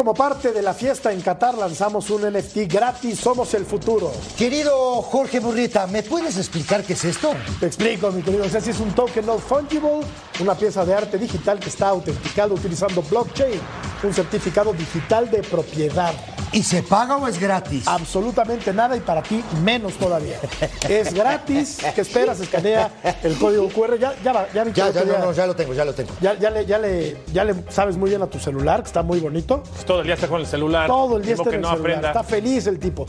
[0.08, 4.10] Como parte de la fiesta en Qatar lanzamos un NFT gratis, somos el futuro.
[4.38, 7.34] Querido Jorge Burrita, ¿me puedes explicar qué es esto?
[7.60, 8.46] Te explico, mi querido.
[8.46, 10.00] O sea, si es un token no fungible,
[10.40, 13.60] una pieza de arte digital que está autenticado utilizando blockchain,
[14.02, 16.14] un certificado digital de propiedad.
[16.52, 17.86] ¿Y se paga o es gratis?
[17.86, 20.38] Absolutamente nada y para ti menos todavía.
[20.88, 21.78] es gratis.
[21.94, 22.40] ¿Qué esperas?
[22.40, 22.90] Escanea
[23.22, 23.98] el código QR.
[23.98, 26.10] Ya, ya, ya, ya, ya, no, no, ya lo tengo, ya lo tengo.
[26.20, 29.02] Ya, ya, le, ya, le, ya le sabes muy bien a tu celular, que está
[29.02, 29.62] muy bonito.
[29.98, 30.86] Todo el día está con el celular.
[30.86, 32.04] Todo el día está en el celular.
[32.04, 33.04] Está feliz el tipo.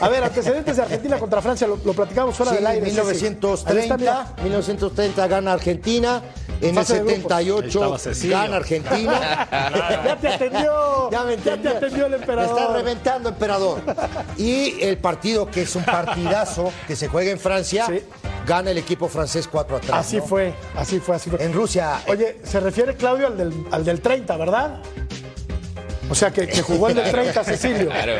[0.00, 2.86] A ver, antecedentes de Argentina contra Francia, lo, platicamos fuera del aire.
[2.86, 6.22] 1930, 1930 gana Argentina.
[6.62, 7.96] En el 78
[8.28, 9.48] gana Argentina.
[10.04, 10.70] ya te atendió.
[11.10, 13.80] Ya me Ya te atendió el emperador reventando, emperador.
[14.36, 17.86] Y el partido, que es un partidazo que se juega en Francia,
[18.46, 19.92] gana el equipo francés 4 a 3.
[19.92, 21.42] Así fue, así fue, así fue.
[21.42, 22.00] En Rusia.
[22.06, 24.80] Oye, se refiere Claudio al del, al del 30, ¿verdad?
[26.10, 27.88] O sea, que, jugó el de 30 Cecilio.
[27.88, 28.14] Claro.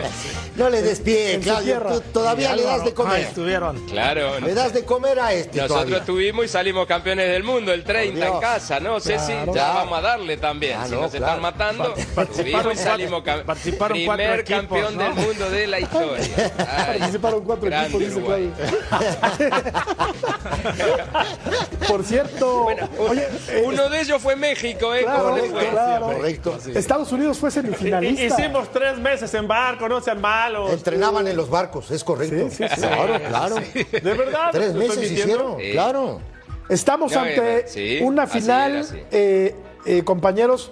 [0.56, 1.80] No le des pie, Claudio.
[2.12, 3.20] todavía le das de comer.
[3.20, 3.78] estuvieron.
[3.86, 4.38] Claro.
[4.40, 5.60] Le das de comer a este.
[5.60, 9.00] Nosotros tuvimos y salimos campeones del mundo, el 30 en casa, ¿no?
[9.00, 10.78] Ceci, ya vamos a darle también.
[10.80, 11.94] Ah, si nos están matando,
[12.36, 16.52] tuvimos y salimos Participaron primer campeón del mundo de la historia.
[16.56, 18.50] participaron cuatro equipos, dice Claudio.
[21.88, 22.66] Por cierto,
[22.98, 25.04] oye, eh, uno de ellos fue México, ¿eh?
[25.04, 26.06] correcto, claro.
[26.06, 26.58] correcto.
[26.74, 30.72] Estados Unidos fue semifinal Hicimos tres meses en barco, no sean malos.
[30.72, 32.48] Entrenaban en los barcos, es correcto.
[32.50, 33.56] Sí, sí, Claro, claro.
[33.74, 34.50] ¿De verdad?
[34.52, 36.20] Tres meses hicieron, claro.
[36.68, 40.70] Estamos ante una final, eh, eh, compañeros,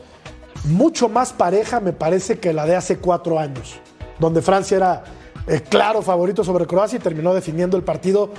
[0.65, 3.81] mucho más pareja, me parece, que la de hace cuatro años,
[4.19, 5.05] donde Francia era
[5.47, 8.31] el claro favorito sobre Croacia y terminó definiendo el partido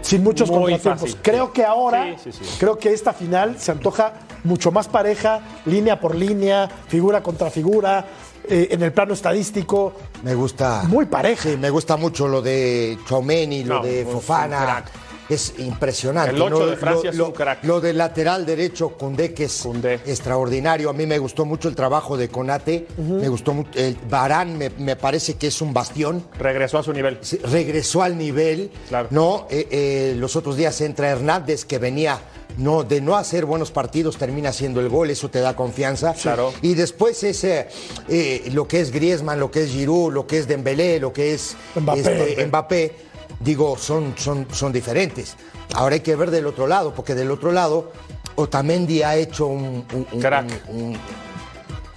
[0.00, 1.16] sin muchos contratiempos.
[1.20, 2.16] Creo que ahora,
[2.58, 4.14] creo que esta final se antoja
[4.44, 8.06] mucho más pareja, línea por línea, figura contra figura,
[8.48, 9.94] eh, en el plano estadístico.
[10.22, 10.82] Me gusta.
[10.88, 11.50] Muy pareja.
[11.58, 14.84] me gusta mucho lo de Chaumeni, lo de Fofana
[15.32, 16.34] es impresionante.
[16.34, 17.64] El 8 de Francia lo, es un crack.
[17.64, 19.66] Lo del lateral derecho, Koundé, que es
[20.06, 20.90] extraordinario.
[20.90, 22.86] A mí me gustó mucho el trabajo de Conate.
[22.96, 23.70] Me gustó mucho.
[23.78, 26.24] El Barán me, parece que es un bastión.
[26.38, 27.18] Regresó a su nivel.
[27.44, 28.70] regresó al nivel.
[28.88, 29.08] Claro.
[29.10, 29.46] ¿no?
[29.50, 32.20] Eh, eh, los otros días entra Hernández, que venía
[32.56, 36.14] no, de no hacer buenos partidos termina haciendo el gol, eso te da confianza.
[36.14, 36.52] Claro.
[36.62, 37.68] Y después ese,
[38.08, 41.34] eh, lo que es Griezmann, lo que es Giroud, lo que es Dembélé, lo que
[41.34, 41.56] es
[41.96, 45.36] este, Mbappé digo, son, son, son diferentes.
[45.74, 47.92] Ahora hay que ver del otro lado, porque del otro lado,
[48.36, 49.84] Otamendi ha hecho un,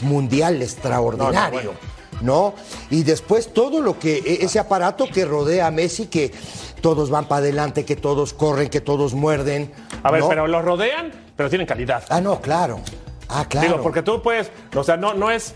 [0.01, 1.73] mundial extraordinario.
[2.21, 2.53] No,
[2.89, 6.31] Y después todo lo que, e, ese aparato que rodea a Messi, que
[6.79, 9.71] todos van para adelante, que todos corren, que todos muerden.
[10.05, 12.03] A ver, pero los rodean, pero tienen calidad.
[12.09, 12.79] Ah, no, claro.
[13.27, 13.67] Ah, claro.
[13.67, 15.55] Digo, porque tú puedes, o sea, no, no es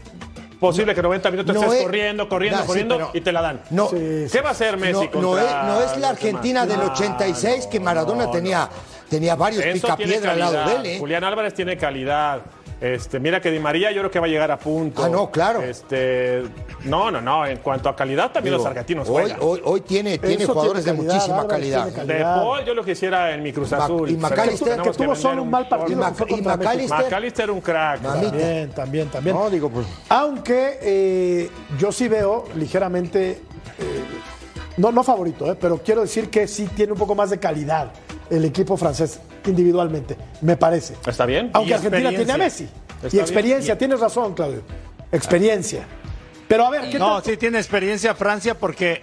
[0.59, 3.61] posible que 90 minutos estés corriendo, corriendo, corriendo y te la dan.
[3.69, 5.07] No, ¿Qué va a hacer Messi?
[5.13, 8.67] No, no, es, la Argentina del 86 que Maradona tenía,
[9.07, 10.85] tenía varios picapiedra al lado de él.
[10.85, 10.99] ¿eh?
[10.99, 12.41] Julián Álvarez tiene calidad.
[12.81, 15.03] Este, mira que Di María yo creo que va a llegar a punto.
[15.03, 15.61] Ah, no, claro.
[15.61, 16.43] Este,
[16.85, 17.45] no, no, no.
[17.45, 21.45] En cuanto a calidad, también los argentinos hoy, Hoy, hoy tiene, tiene jugadores de muchísima
[21.47, 21.87] calidad.
[21.87, 24.09] De Paul yo lo quisiera en mi Cruz Azul.
[24.09, 26.01] Y McAllister, que tuvo solo un mal partido.
[26.29, 27.51] Y, McAllister.
[27.51, 28.01] un crack.
[28.01, 29.35] También, también, también.
[29.35, 29.85] No, digo, pues.
[30.09, 33.31] Aunque eh, yo sí veo ligeramente.
[33.31, 34.03] Eh,
[34.77, 37.91] no, no favorito, eh, pero quiero decir que sí tiene un poco más de calidad
[38.29, 40.95] el equipo francés individualmente, me parece.
[41.05, 41.49] Está bien.
[41.53, 42.67] Aunque Argentina tiene a Messi.
[43.11, 44.61] y experiencia, tienes razón, Claudio.
[45.11, 45.85] Experiencia.
[46.47, 49.01] Pero a ver, ¿qué No, sí tiene experiencia Francia porque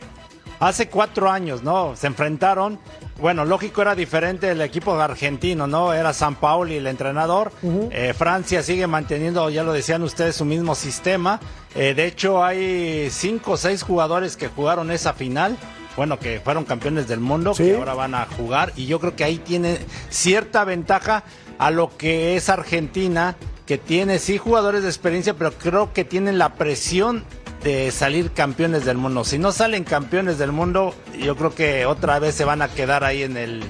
[0.61, 1.95] hace cuatro años, ¿no?
[1.97, 2.79] Se enfrentaron.
[3.21, 5.95] Bueno, lógico era diferente el equipo argentino, ¿no?
[5.95, 7.51] Era San Pauli el entrenador.
[7.91, 11.41] Eh, Francia sigue manteniendo, ya lo decían ustedes, su mismo sistema.
[11.75, 15.57] Eh, de hecho, hay cinco o seis jugadores que jugaron esa final
[15.97, 19.25] bueno, que fueron campeones del mundo, que ahora van a jugar, y yo creo que
[19.25, 19.79] ahí tiene
[20.11, 21.25] cierta ventaja
[21.59, 26.39] a lo que es Argentina, que tiene sí jugadores de experiencia, pero creo que tienen
[26.39, 27.25] la presión
[27.65, 29.25] de salir campeones del mundo.
[29.25, 33.03] Si no salen campeones del mundo, yo creo que otra vez se van a quedar
[33.03, 33.65] ahí en el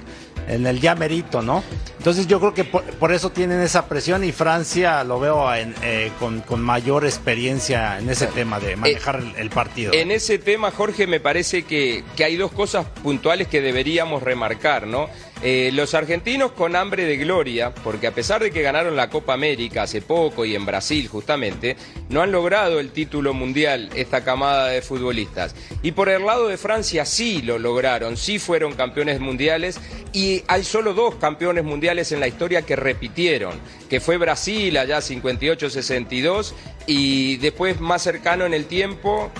[0.46, 1.62] en el ya merito, ¿no?
[1.98, 6.60] Entonces yo creo que por, eso tienen esa presión y Francia lo veo eh, con,
[6.60, 9.92] mayor experiencia en ese tema de manejar el, partido.
[9.92, 14.86] En ese tema, Jorge, me parece que, que hay dos cosas puntuales que deberíamos remarcar,
[14.86, 15.08] ¿no?
[15.42, 19.34] Eh, los argentinos con hambre de gloria, porque a pesar de que ganaron la Copa
[19.34, 21.76] América hace poco y en Brasil justamente,
[22.08, 25.54] no han logrado el título mundial esta camada de futbolistas.
[25.82, 29.78] Y por el lado de Francia sí lo lograron, sí fueron campeones mundiales
[30.14, 33.52] y hay solo dos campeones mundiales en la historia que repitieron,
[33.90, 36.54] que fue Brasil allá 58-62
[36.86, 39.30] y después más cercano en el tiempo,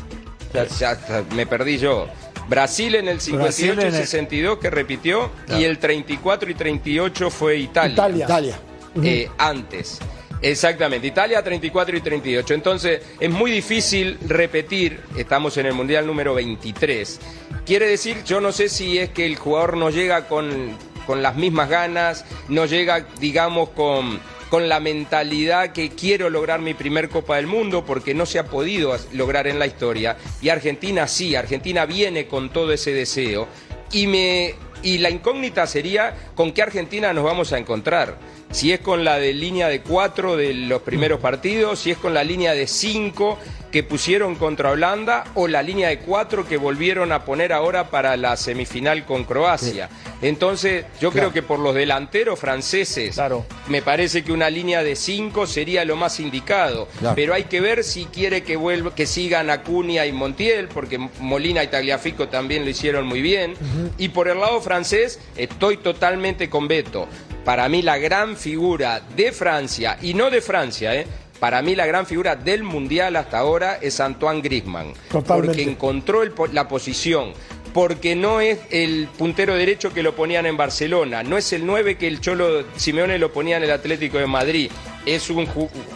[1.34, 2.06] me perdí yo.
[2.48, 8.24] Brasil en el 58 y 62 que repitió y el 34 y 38 fue Italia.
[8.24, 8.58] Italia.
[9.02, 9.98] Eh, antes.
[10.42, 12.54] Exactamente, Italia 34 y 38.
[12.54, 17.20] Entonces es muy difícil repetir, estamos en el Mundial número 23.
[17.64, 21.36] Quiere decir, yo no sé si es que el jugador no llega con, con las
[21.36, 27.36] mismas ganas, no llega, digamos, con con la mentalidad que quiero lograr mi primer Copa
[27.36, 31.86] del Mundo porque no se ha podido lograr en la historia y Argentina sí, Argentina
[31.86, 33.48] viene con todo ese deseo
[33.92, 38.18] y me y la incógnita sería con qué Argentina nos vamos a encontrar.
[38.50, 42.14] Si es con la de línea de cuatro de los primeros partidos, si es con
[42.14, 43.38] la línea de cinco
[43.70, 48.16] que pusieron contra Holanda o la línea de cuatro que volvieron a poner ahora para
[48.16, 49.90] la semifinal con Croacia.
[50.22, 53.20] Entonces, yo creo que por los delanteros franceses,
[53.68, 56.88] me parece que una línea de cinco sería lo más indicado.
[57.14, 61.62] Pero hay que ver si quiere que vuelva, que sigan Acuña y Montiel, porque Molina
[61.62, 63.54] y Tagliafico también lo hicieron muy bien.
[63.98, 67.08] Y por el lado francés, estoy totalmente con Beto.
[67.46, 71.06] Para mí la gran figura de Francia, y no de Francia, ¿eh?
[71.38, 76.66] Para mí la gran figura del Mundial hasta ahora es Antoine Griezmann, porque encontró la
[76.66, 77.34] posición,
[77.72, 81.96] porque no es el puntero derecho que lo ponían en Barcelona, no es el 9
[81.96, 84.72] que el Cholo Simeone lo ponía en el Atlético de Madrid.
[85.04, 85.46] Es un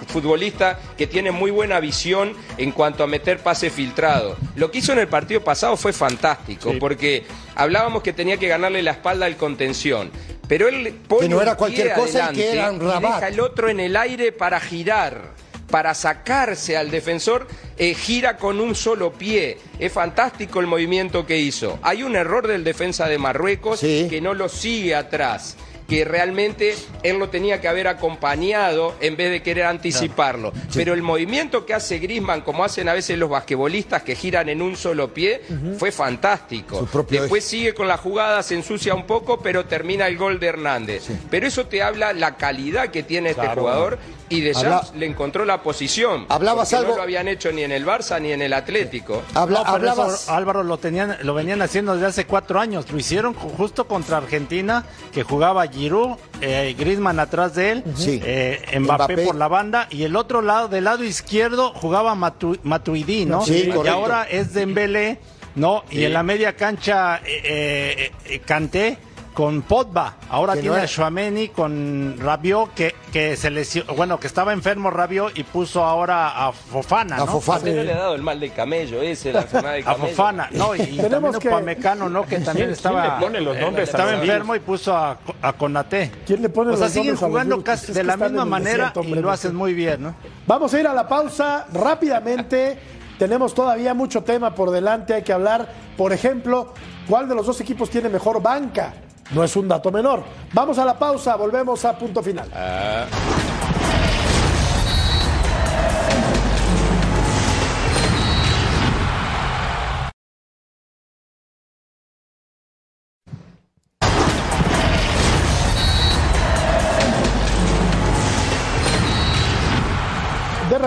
[0.07, 4.37] futbolista que tiene muy buena visión en cuanto a meter pase filtrado.
[4.55, 7.25] Lo que hizo en el partido pasado fue fantástico, porque
[7.57, 10.13] hablábamos que tenía que ganarle la espalda al contención
[10.51, 12.81] pero él pone Que no era un cualquier pie cosa y adelante que era un
[12.81, 13.15] Rabat.
[13.15, 15.31] deja el otro en el aire para girar,
[15.71, 17.47] para sacarse al defensor,
[17.79, 19.59] eh, gira con un solo pie.
[19.79, 21.79] Es fantástico el movimiento que hizo.
[21.83, 24.09] Hay un error del defensa de Marruecos Sí.
[24.11, 25.57] que no lo sigue atrás
[25.91, 30.53] que realmente él lo tenía que haber acompañado en vez de querer anticiparlo.
[30.73, 34.63] Pero el movimiento que hace Grisman, como hacen a veces los basquetbolistas que giran en
[34.63, 35.43] un solo pie,
[35.79, 36.87] fue fantástico.
[37.23, 41.09] Después sigue con la jugada, se ensucia un poco, pero termina el gol de Hernández.
[41.29, 43.99] Pero eso te habla la calidad que tiene este jugador
[44.29, 46.27] y de Habla- le encontró la posición.
[46.29, 49.23] Hablabas algo- No lo habían hecho ni en el Barça ni en el Atlético.
[49.35, 50.23] Habla- No, pero hablabas.
[50.23, 52.89] eso, Álvaro lo tenían, lo venían haciendo desde hace cuatro años.
[52.93, 58.21] Lo hicieron ju- justo contra Argentina, que jugaba Giroud, eh, Griezmann atrás de él, Sí.
[58.23, 59.25] eh, Mbappé, Mbappé.
[59.27, 63.45] por la banda y el otro lado, del lado izquierdo, jugaba Matu- Matuidi, ¿no?
[63.45, 63.91] Sí, y correcto.
[63.99, 65.19] ahora es Dembélé,
[65.55, 65.83] ¿no?
[65.91, 65.99] Sí.
[66.01, 68.99] Y en la media cancha eh, eh, eh, Kanté
[69.35, 70.15] con Pogba.
[70.29, 74.91] Ahora no tiene a Chouameni con Rabiot que, que se lesionó, bueno, que estaba enfermo
[74.91, 77.27] Rabiot y puso ahora a Fofana, A ¿no?
[77.27, 77.61] Fofana.
[77.71, 80.07] ¿No le ha dado el mal de camello ese, la enfermedad de A camello?
[80.09, 80.79] Fofana, no, y,
[81.11, 82.23] también que- Upamecano, ¿no?
[82.27, 85.53] Que también ¿Quién estaba, le pone los nombres a estaba enfermo y puso a, a
[85.53, 86.11] Konaté.
[86.27, 89.03] ¿Quién le pone O sea, los siguen a jugando casi de la misma manera desierto,
[89.05, 90.15] y lo hacen muy bien, ¿no?
[90.47, 92.79] Vamos a ir a la pausa rápidamente.
[93.19, 95.15] Tenemos todavía mucho tema por delante.
[95.15, 96.73] Hay que hablar, por ejemplo,
[97.09, 98.95] cuál de los dos equipos tiene mejor banca.
[99.33, 100.23] No es un dato menor.
[100.53, 102.49] Vamos a la pausa, volvemos a punto final.
[102.51, 103.40] De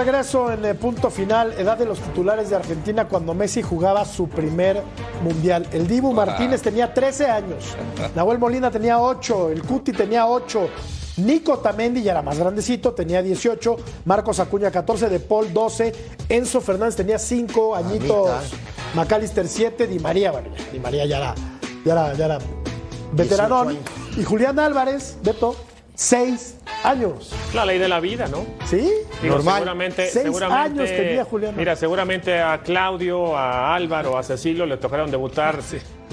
[0.03, 4.27] regreso en el punto final, edad de los titulares de Argentina cuando Messi jugaba su
[4.27, 4.81] primer
[5.23, 5.65] mundial.
[5.71, 7.63] El Dibu Martínez tenía 13 años,
[8.13, 10.67] Nahuel Molina tenía 8, el Cuti tenía 8,
[11.17, 15.93] Nico Tamendi ya era más grandecito, tenía 18, Marcos Acuña 14, De Paul 12,
[16.27, 18.29] Enzo Fernández tenía 5 añitos,
[18.95, 21.35] McAllister 7, Di María, bueno, Di María ya era,
[21.85, 22.39] ya era, ya era
[23.13, 23.77] veteranón,
[24.17, 25.55] y Julián Álvarez, Beto,
[25.95, 27.31] 6 años.
[27.53, 28.45] La ley de la vida, ¿no?
[28.65, 28.89] ¿Sí?
[29.21, 29.55] Digo, Normal.
[29.59, 31.55] Seguramente, Seis seguramente, años tenía Julián.
[31.55, 35.59] Mira, seguramente a Claudio, a Álvaro, a Cecilio le tocaron debutar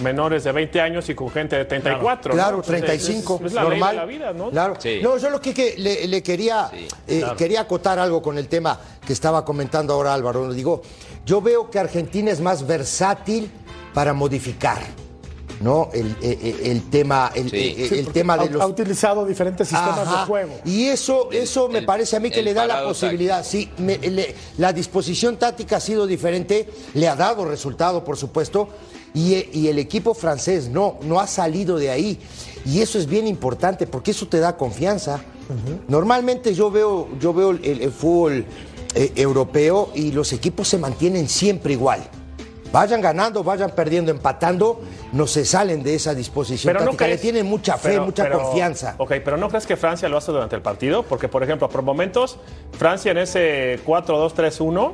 [0.02, 2.30] menores de 20 años y con gente de 34.
[2.32, 2.34] ¿no?
[2.36, 3.80] Claro, Entonces, 35, Es, es la normal.
[3.80, 4.50] ley de la vida, ¿no?
[4.50, 4.74] Claro.
[4.78, 5.00] Sí.
[5.02, 6.70] No, yo lo que, que le, le quería,
[7.06, 10.52] eh, quería acotar algo con el tema que estaba comentando ahora Álvaro.
[10.52, 10.82] Digo,
[11.26, 13.50] yo veo que Argentina es más versátil
[13.94, 14.78] para modificar,
[15.60, 15.90] ¿no?
[15.92, 17.74] El, eh, eh, el tema, el, Sí.
[17.78, 20.20] eh, Sí, tema ha, de los ha utilizado diferentes sistemas Ajá.
[20.20, 20.54] de juego.
[20.64, 23.44] Y eso, eso me el- parece a mí que le da la posibilidad.
[23.44, 28.68] Sí, me- le- la disposición táctica ha sido diferente, le ha dado resultado, por supuesto,
[29.12, 32.18] y, y el equipo francés no, no ha salido de ahí.
[32.64, 35.20] Y eso es bien importante porque eso te da confianza.
[35.88, 38.44] Normalmente yo veo, yo veo el, el fútbol
[38.94, 42.08] eh, europeo y los equipos se mantienen siempre igual.
[42.72, 44.80] Vayan ganando, vayan perdiendo, empatando,
[45.12, 47.04] no se salen de esa disposición Pero no táctica.
[47.06, 48.94] crees, Le tienen mucha fe, pero- mucha pero- confianza.
[48.98, 51.02] Ok, pero ¿no crees que Francia lo hace durante el partido?
[51.02, 52.38] Porque, por ejemplo, por momentos,
[52.78, 54.92] Francia en ese 4-2-3-1,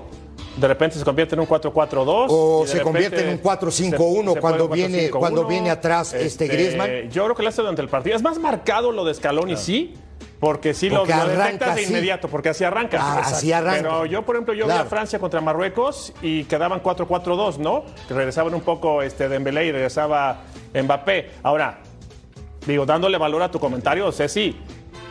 [0.56, 2.26] de repente se convierte en un 4-4-2.
[2.30, 5.20] O se convierte repente en un 4-5-1 se- se cuando viene- 4-5-1.
[5.20, 7.10] cuando viene atrás este Griezmann.
[7.10, 8.16] Yo creo que lo hace durante el partido.
[8.16, 9.94] Es más marcado lo de Scaloni, sí.
[10.38, 12.98] Porque sí Porque lo, detectas de inmediato, porque así arranca.
[13.00, 13.78] Ah, así arranca.
[13.82, 14.82] Pero yo, por ejemplo, yo vi Claro.
[14.84, 17.84] a Francia contra Marruecos y quedaban 4-4-2, ¿no?
[18.06, 20.42] Que regresaban un poco este, Dembélé y regresaba
[20.74, 21.30] Mbappé.
[21.42, 21.78] Ahora,
[22.66, 24.60] digo, dándole valor a tu comentario, sé sí,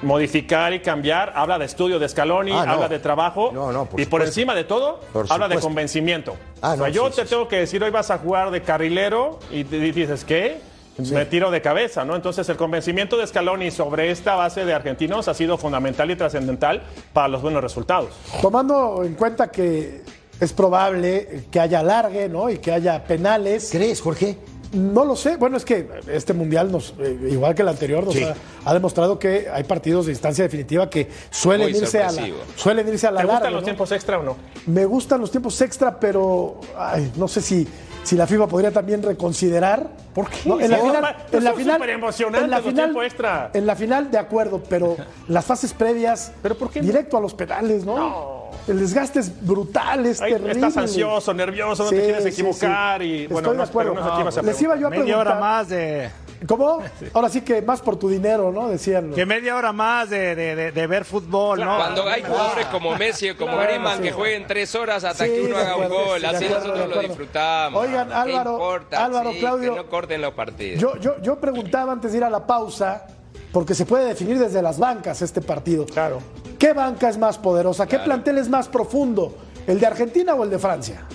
[0.04, 2.74] modificar y cambiar, habla de estudio de Scaloni, Ah, no.
[2.74, 6.36] habla de trabajo No, no, por y por encima de todo, Por habla de convencimiento.
[6.62, 8.52] Ah, o sea, no, yo sí, te sí, tengo que decir, hoy vas a jugar
[8.52, 10.60] de carrilero y te dices, ¿qué?
[10.98, 12.16] Me tiro de cabeza, ¿no?
[12.16, 16.84] Entonces el convencimiento de Scaloni sobre esta base de argentinos ha sido fundamental y trascendental
[17.12, 18.12] para los buenos resultados.
[18.42, 20.04] Tomando en cuenta que
[20.40, 22.50] es probable que haya alargue, ¿no?
[22.50, 23.70] Y que haya penales.
[23.72, 24.38] ¿Crees, Jorge?
[24.74, 25.38] No lo sé.
[25.38, 28.24] Bueno, es que este mundial, nos, eh, igual que el anterior, nos Sí.
[28.24, 28.36] ha,
[28.66, 32.88] ha demostrado que hay partidos de instancia definitiva que suelen Muy irse a la, suelen
[32.88, 33.66] irse a la ¿Te gustan larga, los ¿no?
[33.66, 34.36] tiempos extra o no?
[34.68, 37.68] Me gustan los tiempos extra, pero ay, no sé si,
[38.04, 39.88] si la FIFA podría también reconsiderar.
[40.14, 40.38] ¿Por qué?
[40.48, 43.52] No, en la final, no, en la final, en la final, extra.
[43.54, 44.96] en la final, de acuerdo, pero
[45.28, 46.86] las fases previas, ¿Pero por qué no?
[46.88, 48.35] directo a los penales, ¿no?
[48.68, 50.54] El desgaste es brutal, es Ahí terrible.
[50.54, 53.08] estás ansioso, nervioso, no Sí, te quieres sí, equivocar sí.
[53.08, 53.94] y Estoy bueno, de no, acuerdo.
[53.94, 55.28] pero no se ibas a Les iba yo a Media preguntar.
[55.34, 56.10] hora más de.
[56.48, 56.80] ¿Cómo?
[57.14, 58.68] Ahora sí que más por tu dinero, ¿no?
[58.68, 59.12] Decían.
[59.14, 61.78] Que media hora más de, de- de- de ver fútbol, ¿no?
[61.78, 64.04] Cuando hay jugadores como Messi o como Claro, Griezmann sí.
[64.04, 66.28] que jueguen tres horas hasta Sí, que uno de haga un acuerdo, gol, sí, de
[66.28, 67.08] así acuerdo, nosotros de lo acuerdo.
[67.08, 67.82] disfrutamos.
[67.84, 69.06] Oigan, ¿Qué Álvaro, importa?
[69.06, 69.72] Álvaro, Sí, Claudio.
[69.76, 70.82] Que no corten los partidos.
[70.82, 73.06] Yo, yo, yo preguntaba antes de ir a la pausa
[73.52, 75.86] porque se puede definir desde las bancas este partido.
[75.86, 76.20] Claro.
[76.60, 77.88] ¿Qué banca es más poderosa?
[77.88, 79.36] ¿Qué plantel es más profundo?
[79.68, 81.06] ¿El de Argentina o el de Francia?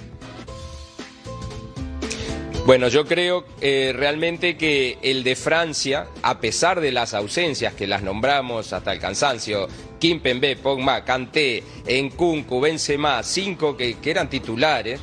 [2.66, 7.86] Bueno, yo creo eh, realmente que el de Francia, a pesar de las ausencias que
[7.86, 9.66] las nombramos hasta el cansancio,
[9.99, 15.01] Kimpembe, Pogba, Kanté, Nkunku, Benzema, cinco que, que eran titulares,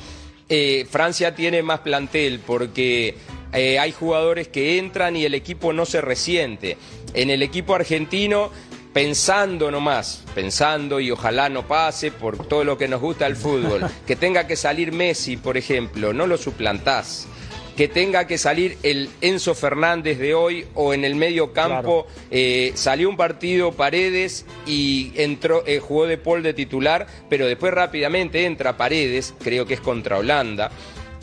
[0.49, 3.15] eh, Francia tiene más plantel porque
[3.53, 6.77] eh, hay jugadores que entran y el equipo no se resiente.
[7.13, 8.51] En el equipo argentino
[8.97, 13.87] pensando nomás, pensando y ojalá no pase por todo lo que nos gusta el fútbol,
[14.07, 17.27] que tenga que salir Messi, por ejemplo, no lo suplantás.
[17.75, 22.71] Que tenga que salir el Enzo Fernández de hoy o en el medio campo eh,
[22.73, 28.45] salió un partido Paredes y entró eh, jugó de Paul de titular, pero después rápidamente
[28.45, 30.71] entra Paredes, creo que es contra Holanda.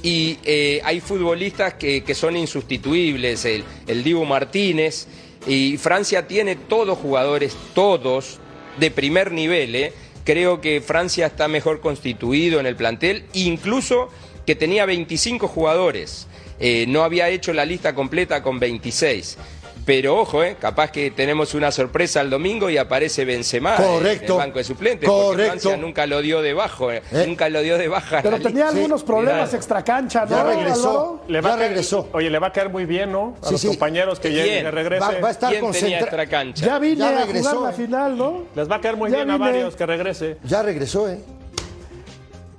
[0.04, 5.08] Y eh, hay futbolistas que, que, son insustituibles, el, el Dibu Martínez,
[5.46, 8.38] y Francia tiene todos jugadores, todos,
[8.78, 9.92] de primer nivel.
[10.24, 14.10] Creo que Francia está mejor constituido en el plantel, incluso
[14.46, 16.26] que tenía 25 jugadores.
[16.60, 19.38] Eh, no había hecho la lista completa con 26.
[19.84, 24.32] Pero ojo, eh, capaz que tenemos una sorpresa el domingo y aparece Benzema en el
[24.32, 25.08] banco de suplentes.
[25.08, 25.44] Correcto.
[25.44, 27.24] Francia nunca lo dio de bajo, eh, ¿Eh?
[27.26, 28.20] nunca lo dio de baja.
[28.22, 30.30] Pero tenía algunos problemas extracancha, ¿no?
[30.30, 31.20] Ya regresó.
[31.28, 32.08] Le va ya regresó.
[32.12, 33.36] Oye, le va a caer muy bien, ¿no?
[33.42, 35.00] A los compañeros que lleguen, que regrese.
[35.00, 36.64] Va, va, a estar ¿Quién tenía extracancha?
[36.64, 38.42] Ya vine ya regresó, a jugar la final, ¿no?
[38.54, 40.38] Les va a caer muy bien a varios que regrese.
[40.44, 41.18] Ya regresó, ¿eh?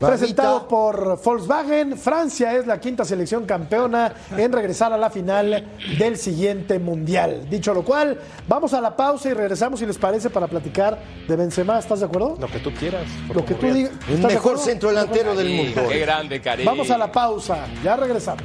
[0.08, 6.18] Presentado por Volkswagen, Francia es la quinta selección campeona en regresar a la final del
[6.18, 7.48] siguiente mundial.
[7.50, 10.98] Dicho lo cual, vamos a la pausa y regresamos si les parece para platicar
[11.28, 11.80] de Benzema.
[11.80, 12.38] ¿Estás de acuerdo?
[12.40, 13.04] Lo que tú quieras.
[13.34, 13.92] Lo que tú digas.
[14.10, 15.82] El mejor centro delantero del mundo.
[15.90, 16.66] Qué grande, Karim.
[16.66, 17.66] Vamos a la pausa.
[17.84, 18.44] Ya regresamos.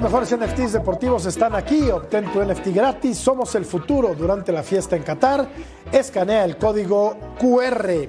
[0.00, 1.90] Los mejores NFTs deportivos están aquí.
[1.90, 3.18] Obtén tu NFT gratis.
[3.18, 5.48] Somos el futuro durante la fiesta en Qatar.
[5.90, 8.06] Escanea el código QR.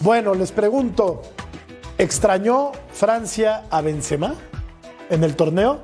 [0.00, 1.20] Bueno, les pregunto,
[1.98, 4.34] ¿extrañó Francia a Benzema
[5.10, 5.80] en el torneo?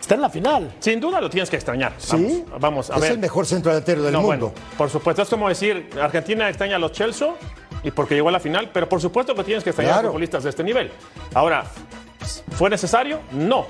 [0.00, 0.76] Está en la final.
[0.78, 1.94] Sin duda lo tienes que extrañar.
[1.98, 2.44] Sí.
[2.48, 3.10] Vamos, vamos a es ver.
[3.12, 4.52] el mejor centro delantero del No, mundo.
[4.52, 7.34] bueno, por supuesto, es como decir, Argentina extraña a los Chelsea
[7.82, 10.08] y porque llegó a la final, pero por supuesto que tienes que extrañar a Claro.
[10.10, 10.92] futbolistas de este nivel.
[11.34, 11.64] Ahora,
[12.52, 13.18] ¿fue necesario?
[13.32, 13.66] No.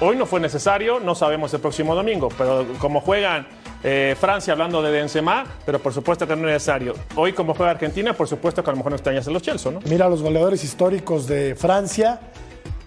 [0.00, 3.46] Hoy no fue necesario, no sabemos el próximo domingo, pero como juegan
[3.82, 6.94] eh, Francia hablando de Benzema, pero por supuesto que no es necesario.
[7.14, 9.70] Hoy como juega Argentina, por supuesto que a lo mejor no extrañas a los Chelsea,
[9.70, 9.80] ¿no?
[9.86, 12.20] Mira los goleadores históricos de Francia.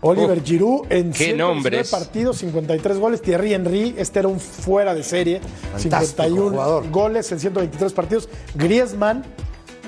[0.02, 1.90] Oliver Giroud en qué 119 nombres.
[1.90, 3.22] partidos, 53 goles.
[3.22, 5.40] Thierry Henry, este era un fuera de serie,
[5.72, 6.90] Fantástico 51 jugador.
[6.92, 8.30] goles en 123 partidos.
[8.54, 9.24] Griezmann,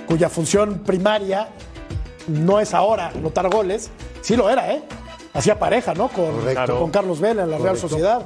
[0.08, 1.50] cuya función primaria
[2.28, 3.92] no es ahora anotar goles,
[4.22, 4.82] sí lo era, ¿eh?
[5.34, 6.08] Hacía pareja, ¿no?
[6.10, 6.80] Con, Correcto.
[6.80, 7.78] con Carlos Vela en la Real.
[7.78, 8.26] Sociedad.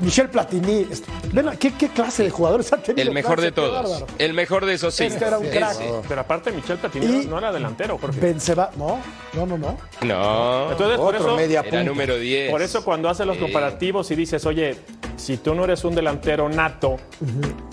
[0.00, 0.86] Michel Platini.
[0.90, 3.06] est- ven, ¿qué, qué clase de jugadores ha tenido?
[3.08, 4.04] El mejor de todos.
[4.18, 5.12] El mejor de esos cinco.
[5.12, 5.72] Este era un crack.
[5.72, 5.90] Ese.
[6.08, 8.18] Pero aparte, Michel Platini Y- no era delantero, Jorge.
[8.18, 8.98] Benzema, no,
[9.34, 9.76] no, no, no.
[10.02, 10.70] No.
[10.72, 11.84] Entonces, por eso, media Era punta.
[11.84, 12.50] número 10.
[12.50, 13.42] por eso cuando haces los Sí.
[13.42, 14.76] comparativos y dices, oye,
[15.16, 16.96] si tú no eres un delantero nato,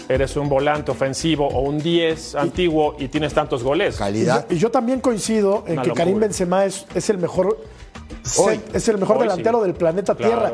[0.09, 3.95] eres un volante ofensivo o un 10 antiguo y tienes tantos goles.
[3.95, 4.45] Y yo, Calidad.
[4.49, 6.03] y yo también coincido en Una que locura.
[6.05, 7.57] Karim Benzema es, es el mejor
[8.37, 8.61] Hoy.
[8.73, 9.65] es el mejor delantero sí.
[9.65, 10.33] del planeta Claro.
[10.33, 10.51] Tierra.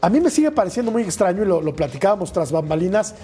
[0.00, 3.14] A mí me sigue pareciendo muy extraño y lo, lo platicábamos tras bambalinas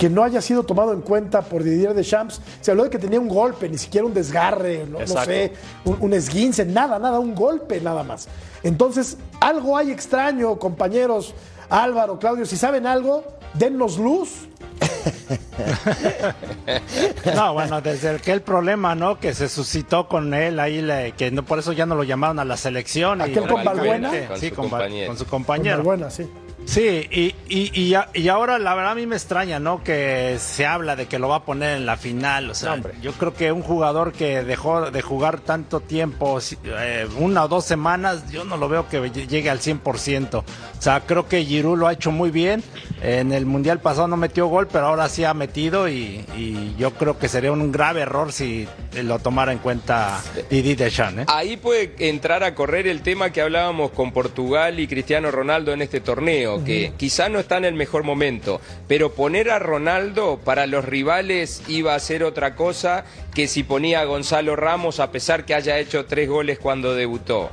[0.00, 2.40] que no haya sido tomado en cuenta por Didier Deschamps.
[2.62, 5.52] Se habló de que tenía un golpe, ni siquiera un desgarre, no, sé,
[5.84, 8.26] un, un esguince, nada, nada, un golpe nada más.
[8.62, 11.34] Entonces, algo hay extraño, compañeros.
[11.68, 14.48] Álvaro, Claudio, si saben algo, dennos luz.
[17.34, 19.18] No, bueno, desde el que el problema, ¿no?
[19.18, 22.38] Que se suscitó con él ahí, le- que no, por eso ya no lo llamaron
[22.38, 23.20] a la selección.
[23.20, 24.10] Aquel con Balbuena.
[24.10, 25.06] Sí, Con sí, su compañero.
[25.08, 25.76] con su Con compañero.
[25.78, 26.28] Balbuena, sí.
[26.70, 29.82] Sí, y, y, y, ahora la verdad a mí me extraña, ¿no?
[29.82, 32.48] Que se habla de que lo va a poner en la final.
[32.48, 32.94] O sea, No, hombre.
[33.02, 37.64] yo creo que un jugador que dejó de jugar tanto tiempo, eh, una o dos
[37.64, 40.38] semanas, yo no lo veo que llegue al 100%.
[40.38, 40.44] O
[40.78, 42.62] sea, creo que Giroud lo ha hecho muy bien.
[43.02, 46.92] En el Mundial pasado no metió gol, pero ahora sí ha metido y, y yo
[46.92, 48.68] creo que sería un grave error si
[49.02, 51.24] lo tomara en cuenta Didi Deschamps, ¿eh?
[51.26, 55.82] Ahí puede entrar a correr el tema que hablábamos con Portugal y Cristiano Ronaldo en
[55.82, 60.66] este torneo, que quizá no está en el mejor momento, pero poner a Ronaldo para
[60.66, 63.04] los rivales iba a ser otra cosa
[63.34, 67.50] que si ponía a Gonzalo Ramos a pesar que haya hecho tres goles cuando debutó.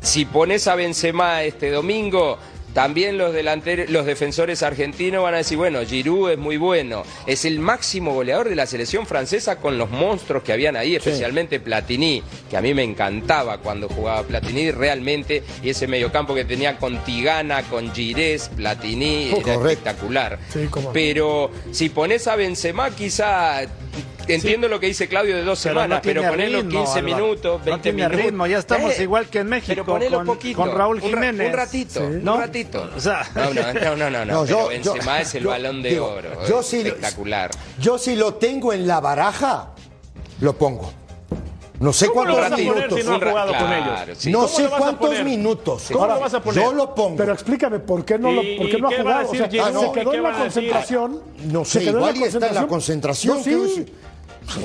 [0.00, 2.38] Si pones a Benzema este domingo,
[2.72, 7.44] también los delanteros, los defensores argentinos van a decir, bueno, Giroud es muy bueno, es
[7.44, 12.22] el máximo goleador de la selección francesa con los monstruos que habían ahí, especialmente Platini,
[12.48, 16.98] que a mí me encantaba cuando jugaba Platini realmente, y ese mediocampo que tenía con
[17.04, 20.38] Tigana, con Girés, Platini, era espectacular.
[20.92, 23.62] Pero si pones a Benzema quizá
[24.28, 28.16] Entiendo lo que dice Claudio de dos semanas, pero ponerlo 15 minutos, 20 minutos.
[28.16, 31.48] ritmo, ya estamos eh, igual que en México con, poquito, con, Raúl Jiménez.
[31.48, 32.90] Un, ratito, un ratito.
[33.34, 36.46] no, no, no, no, no, pero Benzema es el balón de oro.
[36.48, 37.50] Yo espectacular.
[37.78, 39.70] yo si lo tengo en la baraja,
[40.40, 40.92] lo pongo.
[41.82, 43.00] No sé cuántos minutos.
[43.00, 44.26] Si no, jugado con ellos?
[44.26, 45.88] no sé cuántos minutos.
[45.92, 46.62] ¿Cómo lo vas a poner?
[46.62, 47.16] Yo lo pongo.
[47.16, 49.30] Pero explícame, ¿por qué no, lo, por qué no ha jugado?
[49.30, 51.22] O sea, ah, se quedó en la concentración.
[51.46, 53.42] No sé, igual está en la concentración.
[53.42, 53.86] sí.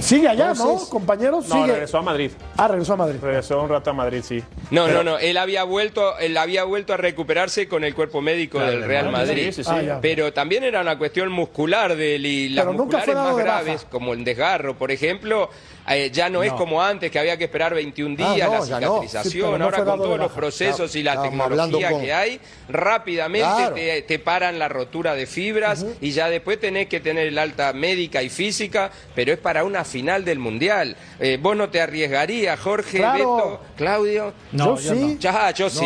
[0.02, 1.48] Sigue allá, ¿no, compañeros?
[1.48, 2.32] No, regresó a Madrid.
[2.58, 3.20] Ah, regresó a Madrid.
[3.22, 4.44] Regresó un rato a Madrid, sí.
[4.72, 5.20] No, no, no.
[5.20, 9.52] Él había vuelto, él había vuelto a recuperarse con el cuerpo médico del Real Madrid.
[9.52, 13.38] Sí, sí, ah, pero también era una cuestión muscular de él y las musculares más
[13.38, 15.50] graves, como el desgarro, por ejemplo,
[15.90, 19.62] eh, ya no, es como antes, que había que esperar 21 ah, días, la cicatrización.
[19.62, 25.14] Ahora con todos los procesos y la tecnología que hay, rápidamente te, paran la rotura
[25.14, 29.40] de fibras y ya después tenés que tener el alta médica y física, pero es
[29.40, 30.96] para una final del Mundial.
[31.20, 34.34] Eh, ¿Vos no te arriesgarías, Jorge, Beto, Claudio?
[34.52, 35.18] No, yo, sí.
[35.20, 35.86] Ya, yo sí.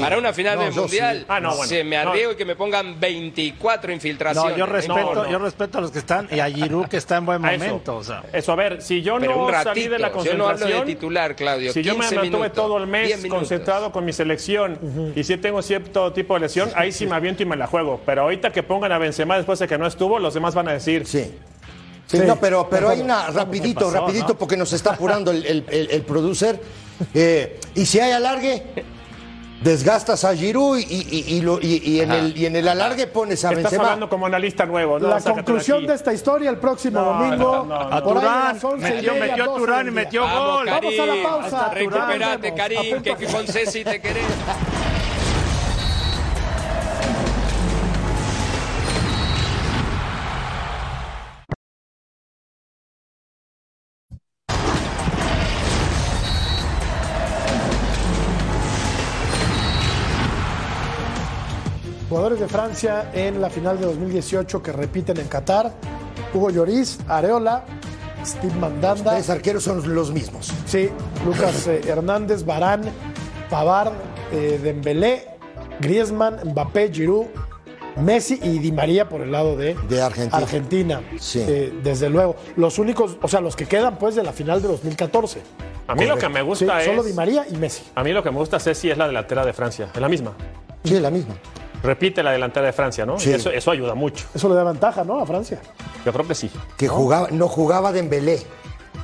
[0.00, 4.56] Para una final del Mundial ah, se me arriesgo y que me pongan 24 infiltraciones.
[4.56, 7.40] yo respeto, yo respeto a los que están y a Giroud que está en buen
[7.40, 8.00] momento.
[8.00, 9.70] Eso, eso a ver, si yo no un ratito.
[9.70, 10.58] salí de la concentración.
[10.58, 11.72] Yo no hablo de titular, Claudio.
[11.72, 16.12] Si yo me mantuve todo el mes concentrado con mi selección y si tengo cierto
[16.12, 18.00] tipo de lesión, ahí sí me aviento y me la juego.
[18.04, 20.72] Pero ahorita que pongan a Benzema después de que no estuvo, los demás van a
[20.72, 21.06] decir.
[21.06, 21.34] Sí.
[22.06, 26.02] Sí, no, pero, pero hay una, rapidito, rapidito, porque nos está apurando el, el, el,
[26.02, 26.58] producer.
[27.12, 28.62] Eh, y si hay alargue,
[29.60, 33.52] desgastas a Giroud y, y, y, y, en el, y en el alargue pones a
[33.52, 34.98] Estás hablando como analista nuevo.
[34.98, 37.68] La conclusión de esta historia el próximo domingo.
[37.72, 38.58] a Turán.
[38.78, 40.66] Metió, metió Turán y metió gol.
[40.66, 41.70] Vamos a la pausa.
[41.74, 44.24] Recuperate, Karim, que, que con Ceci te querés.
[62.28, 65.72] Jugadores de Francia en la final de 2018 que repiten en Qatar.
[66.34, 67.64] Hugo Lloris, Areola,
[68.22, 69.16] Steve Mandanda.
[69.16, 70.52] Los arqueros son los mismos.
[70.66, 70.90] Sí,
[71.24, 72.82] Lucas eh, Hernández, Barán,
[73.48, 73.94] Pavard,
[74.30, 75.26] eh, Dembélé,
[75.80, 77.28] Griezmann, Mbappé, Giroud,
[77.96, 79.74] Messi y Di María por el lado de,
[80.30, 81.00] Argentina.
[81.18, 81.42] Sí.
[81.48, 82.36] Eh, desde luego.
[82.56, 85.40] Los únicos, o sea, los que quedan pues de la final de 2014.
[85.86, 86.84] A mí lo que me gusta es.
[86.84, 87.84] Solo Di María y Messi.
[87.94, 89.88] A mí lo que me gusta, Ceci, es la delantera de Francia.
[89.94, 90.34] Es la misma.
[90.84, 91.34] Sí, es la misma.
[91.82, 93.18] Repite la delantera de Francia, ¿no?
[93.18, 93.32] Sí.
[93.32, 94.26] Eso, eso, ayuda mucho.
[94.34, 95.20] Eso le da ventaja, ¿no?
[95.20, 95.60] A Francia.
[96.04, 96.50] Yo creo que sí.
[96.76, 98.40] Que jugaba, no jugaba Dembélé.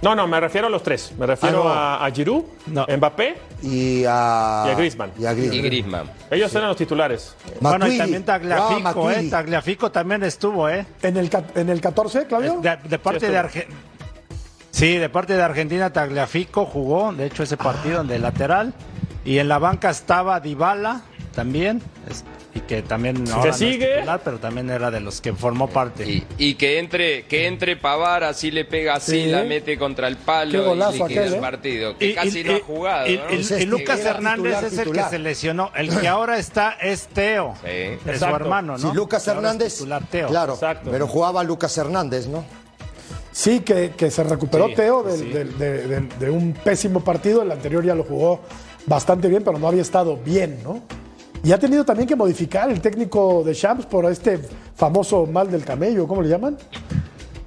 [0.03, 1.13] No, no, me refiero a los tres.
[1.19, 5.13] Me refiero ah, a, Giroud, Mbappé y a, y a Griezmann.
[5.19, 6.11] Y, a Griezmann.
[6.31, 7.35] Ellos eran los titulares.
[7.61, 9.29] Bueno, y también Tagliafico, ¿eh?
[9.31, 10.85] Tagliafico también estuvo, ¿eh?
[11.03, 12.61] ¿En el, en el 14, Claudio?
[12.61, 13.79] De, parte de Argentina.
[14.71, 18.75] Sí, de parte de Argentina, Tagliafico jugó, de hecho, ese partido de lateral.
[19.25, 21.03] Y en la banca estaba Dybala
[21.35, 21.81] también
[22.55, 23.95] y que también ahora sigue.
[23.97, 26.25] titular, pero también era de los que formó parte.
[26.39, 30.75] Y, que entre que entre Pavar así le pega así la mete contra el palo
[30.75, 35.03] y liquida el partido que casi no ha jugado y, Lucas Hernández es el que
[35.03, 37.55] se lesionó el que ahora está es Teo.
[37.65, 40.29] Es su hermano no sí, Lucas Hernández Teo.
[40.29, 42.45] claro pero jugaba Lucas Hernández no
[43.33, 47.43] Sí, que, se recuperó Teo de un pésimo partido.
[47.43, 48.43] El anterior ya lo jugó
[48.87, 50.83] bastante bien, pero no había estado bien, ¿no?
[51.45, 54.41] Y ha tenido también que modificar el técnico de Champs por este
[54.75, 56.57] famoso mal del camello, ¿cómo le llaman?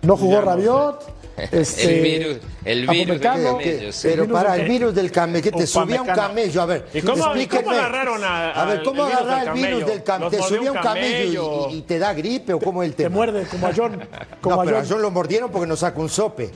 [0.04, 1.17] No jugó Rabiot.
[1.38, 3.60] Este, el virus, el virus del camello.
[4.02, 6.62] Pero para el virus del camello, que te subía un camello.
[6.64, 10.32] A ver, ¿Y cómo, ¿cómo agarraron a, a ver, ¿cómo agarrar el virus del camello?
[10.32, 13.10] ¿Te subía un camello, y, te da gripe o cómo el tema?
[13.10, 14.02] Te muerde, como a John.
[14.42, 16.52] Como no, a pero a John lo mordieron porque nos saca un sope.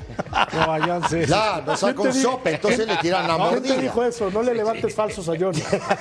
[0.52, 1.26] Como a John, sí.
[1.28, 3.62] Ya, nos saca un sope, entonces le tiran la mordida.
[3.62, 4.32] ¿Quién te dijo eso?
[4.32, 5.54] No le levantes falsos a John.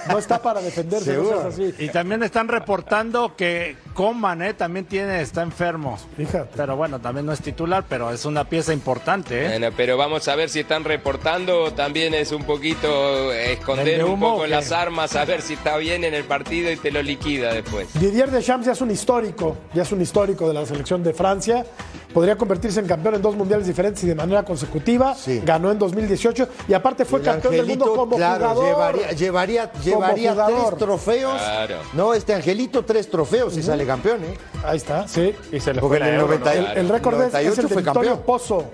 [0.08, 1.18] No está para defenderse.
[1.46, 1.74] así.
[1.78, 4.54] Y también están reportando que Coman, ¿eh?
[4.54, 5.98] También tiene, está enfermo.
[6.16, 6.50] Fíjate.
[6.56, 9.48] Pero bueno, también no es titular, pero es una pieza importante, ¿eh?
[9.48, 11.72] Bueno, pero vamos a ver si están reportando.
[11.72, 16.14] También es un poquito esconder un poco las armas, a ver si está bien en
[16.14, 17.88] el partido y te lo liquida después.
[17.94, 21.66] Didier Deschamps ya es un histórico, ya es un histórico de la selección de Francia.
[22.12, 25.14] Podría convertirse en campeón en dos mundiales diferentes y de manera consecutiva.
[25.14, 25.40] Sí.
[25.44, 28.64] Ganó en 2018 y aparte fue El campeón del mundo como claro, jugador.
[28.66, 30.68] llevaría, llevaría, llevaría jugador.
[30.68, 31.40] tres trofeos.
[31.40, 31.76] Claro.
[31.92, 34.38] No, este Angelito tres trofeos y sale campeón, ¿eh?
[34.64, 35.34] Ahí está, sí.
[35.52, 36.44] Y se le Porque fue en la el Euro, ¿no?
[36.44, 38.22] 90 El, el récord es, es 98 el de fue campeón.
[38.26, 38.64] Pozzo,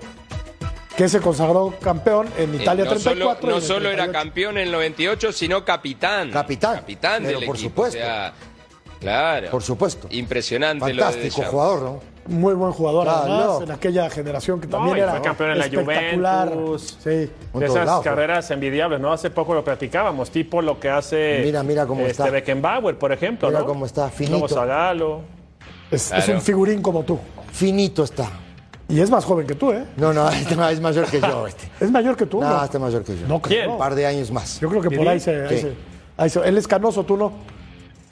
[0.95, 3.01] que se consagró campeón en Eh, Italia no solo,
[3.37, 3.49] 34.
[3.49, 4.11] y no solo era 38.
[4.13, 6.31] campeón en el 98, sino capitán.
[6.31, 6.75] Capitán.
[6.77, 7.69] Capitán Pero del por equipo.
[7.69, 7.99] supuesto.
[7.99, 8.33] O sea,
[8.99, 9.49] claro.
[9.51, 10.07] Por supuesto.
[10.09, 11.99] Impresionante lo de Fantástico jugador, ¿no?
[12.27, 13.21] Muy buen jugador, Claro.
[13.33, 16.49] además, en aquella generación que también y era fue campeón en la espectacular.
[16.49, 16.97] Juventus.
[17.01, 17.09] Sí.
[17.09, 17.31] De
[17.65, 18.11] esas lados, fue.
[18.11, 19.13] carreras envidiables, ¿no?
[19.13, 22.29] Hace poco lo platicábamos, tipo lo que hace Mira, mira cómo este está.
[22.29, 23.65] Beckenbauer, por ejemplo, Mira ¿no?
[23.65, 24.37] cómo está, finito.
[24.39, 25.21] Luego Zagallo.
[25.89, 27.17] Es, un figurín como tú.
[27.51, 28.29] Finito está.
[28.89, 29.85] Y es más joven que tú, ¿eh?
[29.95, 31.47] No, no, este es mayor que yo.
[31.47, 31.69] Este.
[31.79, 32.41] Es mayor que tú.
[32.41, 33.27] No, No, este es mayor que yo.
[33.27, 33.59] No creo.
[33.61, 33.71] ¿Quién?
[33.71, 34.59] Un par de años más.
[34.59, 35.61] Yo creo que por ahí se, ahí Sí.
[35.61, 35.73] se-
[36.17, 37.31] ahí se- Él es canoso, tú no.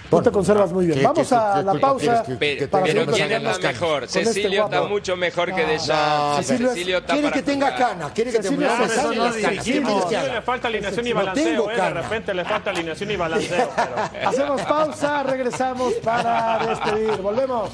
[0.10, 1.00] Tú te conservas muy bien.
[1.00, 2.24] ¿qué- Vamos a la pausa.
[2.40, 3.82] Pero, pero ¿quién es sacar la las canas.
[3.82, 4.04] mejor?
[4.04, 6.46] Este Cecilio está mucho mejor que No, Deschamps.
[6.48, 7.90] Cecilio es- Cecilio está Quiere que tenga jugar.
[7.90, 8.94] cana, quiere que Cecilio tenga cana.
[8.94, 9.42] eso no las canas.
[9.66, 10.06] ¿Qué dijimos.
[10.06, 11.76] quieres que Sí, le falta alineación y No balanceo, tengo ¿eh?
[11.76, 13.70] De repente le falta alineación y balanceo.
[13.76, 17.12] pero- Hacemos pausa, regresamos para despedir.
[17.22, 17.70] Volvemos.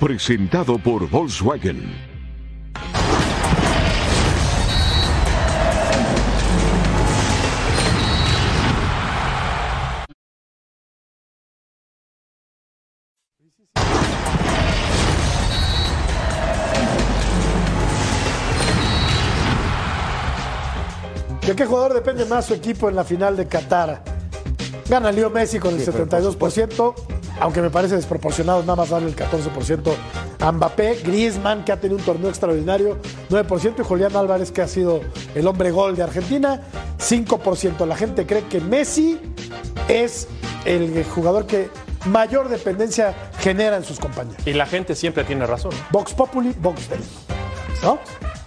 [0.00, 2.13] Presentado por Volkswagen.
[21.46, 24.02] ¿De qué jugador depende más su equipo en la final de Qatar?
[24.88, 26.94] Gana Leo Messi con el Sí, pero por 72%,
[27.38, 29.92] aunque me parece desproporcionado nada más darle el 14%
[30.40, 32.96] a Mbappé, Griezmann, que ha tenido un torneo extraordinario,
[33.28, 35.02] 9%, y Julián Álvarez, que ha sido
[35.34, 36.62] el hombre gol de Argentina,
[36.98, 37.86] 5%.
[37.86, 39.20] La gente cree que Messi
[39.88, 40.28] es
[40.64, 41.68] el jugador que
[42.06, 44.46] mayor dependencia genera en sus compañeros.
[44.46, 45.72] Y la gente siempre tiene razón.
[45.90, 47.00] Vox Populi, Vox Dei.
[47.82, 47.98] ¿No?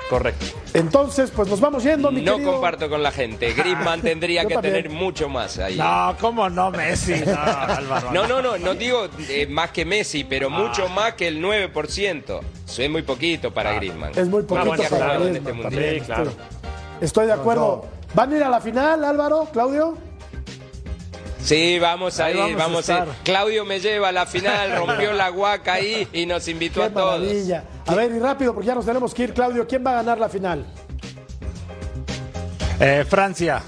[0.09, 0.45] Correcto.
[0.73, 2.53] Entonces, pues nos vamos yendo, mi No querido.
[2.53, 3.53] comparto con la gente.
[3.53, 4.75] Griezmann tendría que también.
[4.75, 5.75] tener mucho más ahí.
[5.75, 7.13] No, ¿cómo no, Messi?
[7.25, 8.11] No, Álvaro.
[8.13, 10.57] No, no, no, no digo eh, más que Messi, pero Ah.
[10.57, 12.39] mucho más que el 9%.
[12.65, 14.11] Eso es muy poquito para Griezmann.
[14.15, 15.95] Es muy poquito para en Griezmann este también, mundial.
[15.95, 16.23] Sí, claro.
[16.29, 16.45] estoy-
[17.01, 17.85] Estoy de acuerdo.
[18.13, 19.97] ¿Van a ir a la final, Álvaro, Claudio?
[21.43, 22.99] Sí, vamos a Ahí ir, vamos a vamos, a ir.
[22.99, 23.23] estar.
[23.23, 26.93] Claudio me lleva a la final, rompió la guaca ahí y nos invitó Qué a
[26.93, 27.19] todos.
[27.19, 27.63] maravilla.
[27.87, 29.33] A ver, y rápido, porque ya nos tenemos que ir.
[29.33, 30.65] Claudio, ¿quién va a ganar la final?
[32.79, 33.61] Eh, Francia.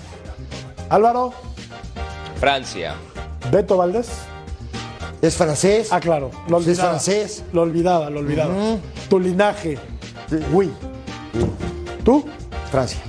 [0.89, 1.33] Álvaro,
[2.39, 2.95] Francia.
[3.51, 4.09] Beto Valdés.
[5.21, 5.89] Es francés.
[5.91, 7.43] Ah, claro, lo Es francés.
[7.53, 8.53] Lo olvidaba, lo olvidaba.
[9.09, 9.77] Tu linaje.
[10.51, 10.71] Oui.
[12.05, 12.25] ¿Tú?
[12.71, 12.99] Francia.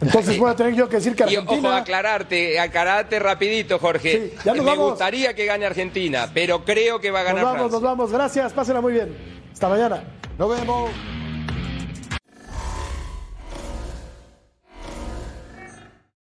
[0.00, 1.76] Entonces voy a tener yo que decir que Y ojo, Argentina.
[1.76, 4.30] aclararte, aclararte rapidito, Jorge.
[4.32, 4.90] Sí, ya nos Me vamos.
[4.90, 7.74] gustaría que gane Argentina, pero creo que va a Nos ganar vamos, Francia.
[7.78, 8.12] nos vamos.
[8.12, 9.41] Gracias, pásenla muy bien.
[9.62, 10.02] Hasta mañana.
[10.38, 10.90] Nos vemos.